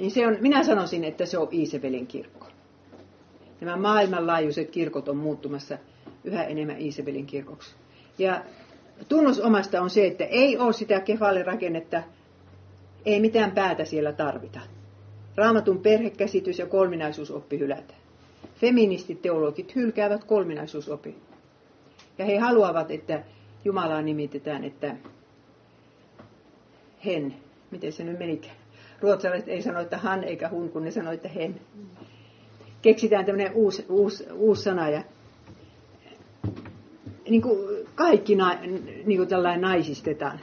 [0.00, 2.46] niin se on, minä sanoisin, että se on Iisebelin kirkko.
[3.60, 5.78] Nämä maailmanlaajuiset kirkot on muuttumassa
[6.24, 7.74] yhä enemmän Iisebelin kirkoksi.
[8.18, 8.44] Ja
[9.08, 11.02] tunnus omasta on se, että ei ole sitä
[11.44, 12.02] rakennetta,
[13.04, 14.60] ei mitään päätä siellä tarvita.
[15.36, 18.00] Raamatun perhekäsitys ja kolminaisuusoppi hylätään.
[18.54, 21.16] Feministiteologit hylkäävät kolminaisuusopin.
[22.18, 23.22] Ja he haluavat, että
[23.64, 24.96] Jumalaa nimitetään, että
[27.04, 27.34] hen,
[27.70, 28.59] miten se nyt menikään.
[29.00, 31.60] Ruotsalaiset ei sano, että han eikä hun, kun ne sanoo, että hen.
[32.82, 35.02] Keksitään tämmöinen uusi, uusi, uusi sana ja
[37.30, 37.58] niin kuin
[37.94, 38.58] kaikki na,
[39.06, 40.40] niin kuin tällainen naisistetaan.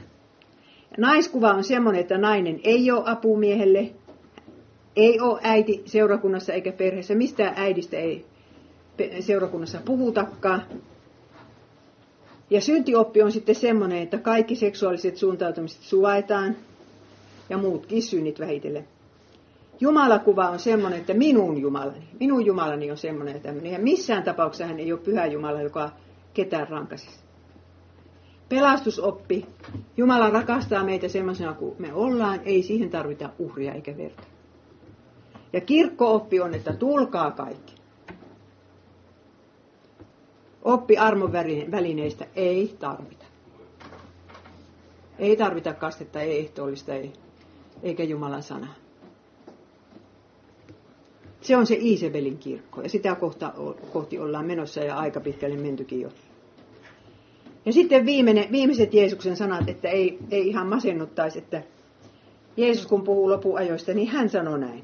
[0.97, 3.89] Naiskuva on semmoinen, että nainen ei ole apumiehelle,
[4.95, 8.25] ei ole äiti seurakunnassa eikä perheessä, mistään äidistä ei
[9.19, 10.63] seurakunnassa puhutakaan.
[12.49, 16.55] Ja syntioppi on sitten semmoinen, että kaikki seksuaaliset suuntautumiset suvaitaan
[17.49, 18.87] ja muutkin synnit vähitellen.
[19.79, 23.71] Jumalakuva on semmoinen, että minun Jumalani, minun Jumalani on semmoinen ja tämmöinen.
[23.71, 25.89] Ja missään tapauksessa hän ei ole pyhä Jumala, joka
[26.33, 27.19] ketään rankasisi.
[28.49, 29.45] Pelastusoppi.
[29.97, 34.23] Jumala rakastaa meitä semmoisena kuin me ollaan, ei siihen tarvita uhria eikä verta.
[35.53, 37.75] Ja kirkkooppi on, että tulkaa kaikki.
[40.63, 41.31] Oppi armon
[41.71, 43.25] välineistä ei tarvita.
[45.19, 47.13] Ei tarvita kastetta, ei ehtoollista, ei,
[47.83, 48.73] eikä Jumalan sanaa.
[51.41, 53.53] Se on se Iisebelin kirkko ja sitä kohta,
[53.93, 56.09] kohti ollaan menossa ja aika pitkälle mentykin jo.
[57.65, 61.63] Ja sitten viimeinen, viimeiset Jeesuksen sanat, että ei, ei ihan masennuttaisi, että
[62.57, 64.83] Jeesus kun puhuu lopuajoista, niin hän sanoo näin.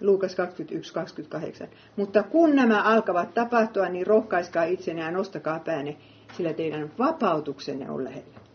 [0.00, 0.36] Luukas
[1.64, 1.68] 21.28.
[1.96, 5.96] Mutta kun nämä alkavat tapahtua, niin rohkaiskaa itsenne ja nostakaa päänne,
[6.36, 8.45] sillä teidän vapautuksenne on lähellä.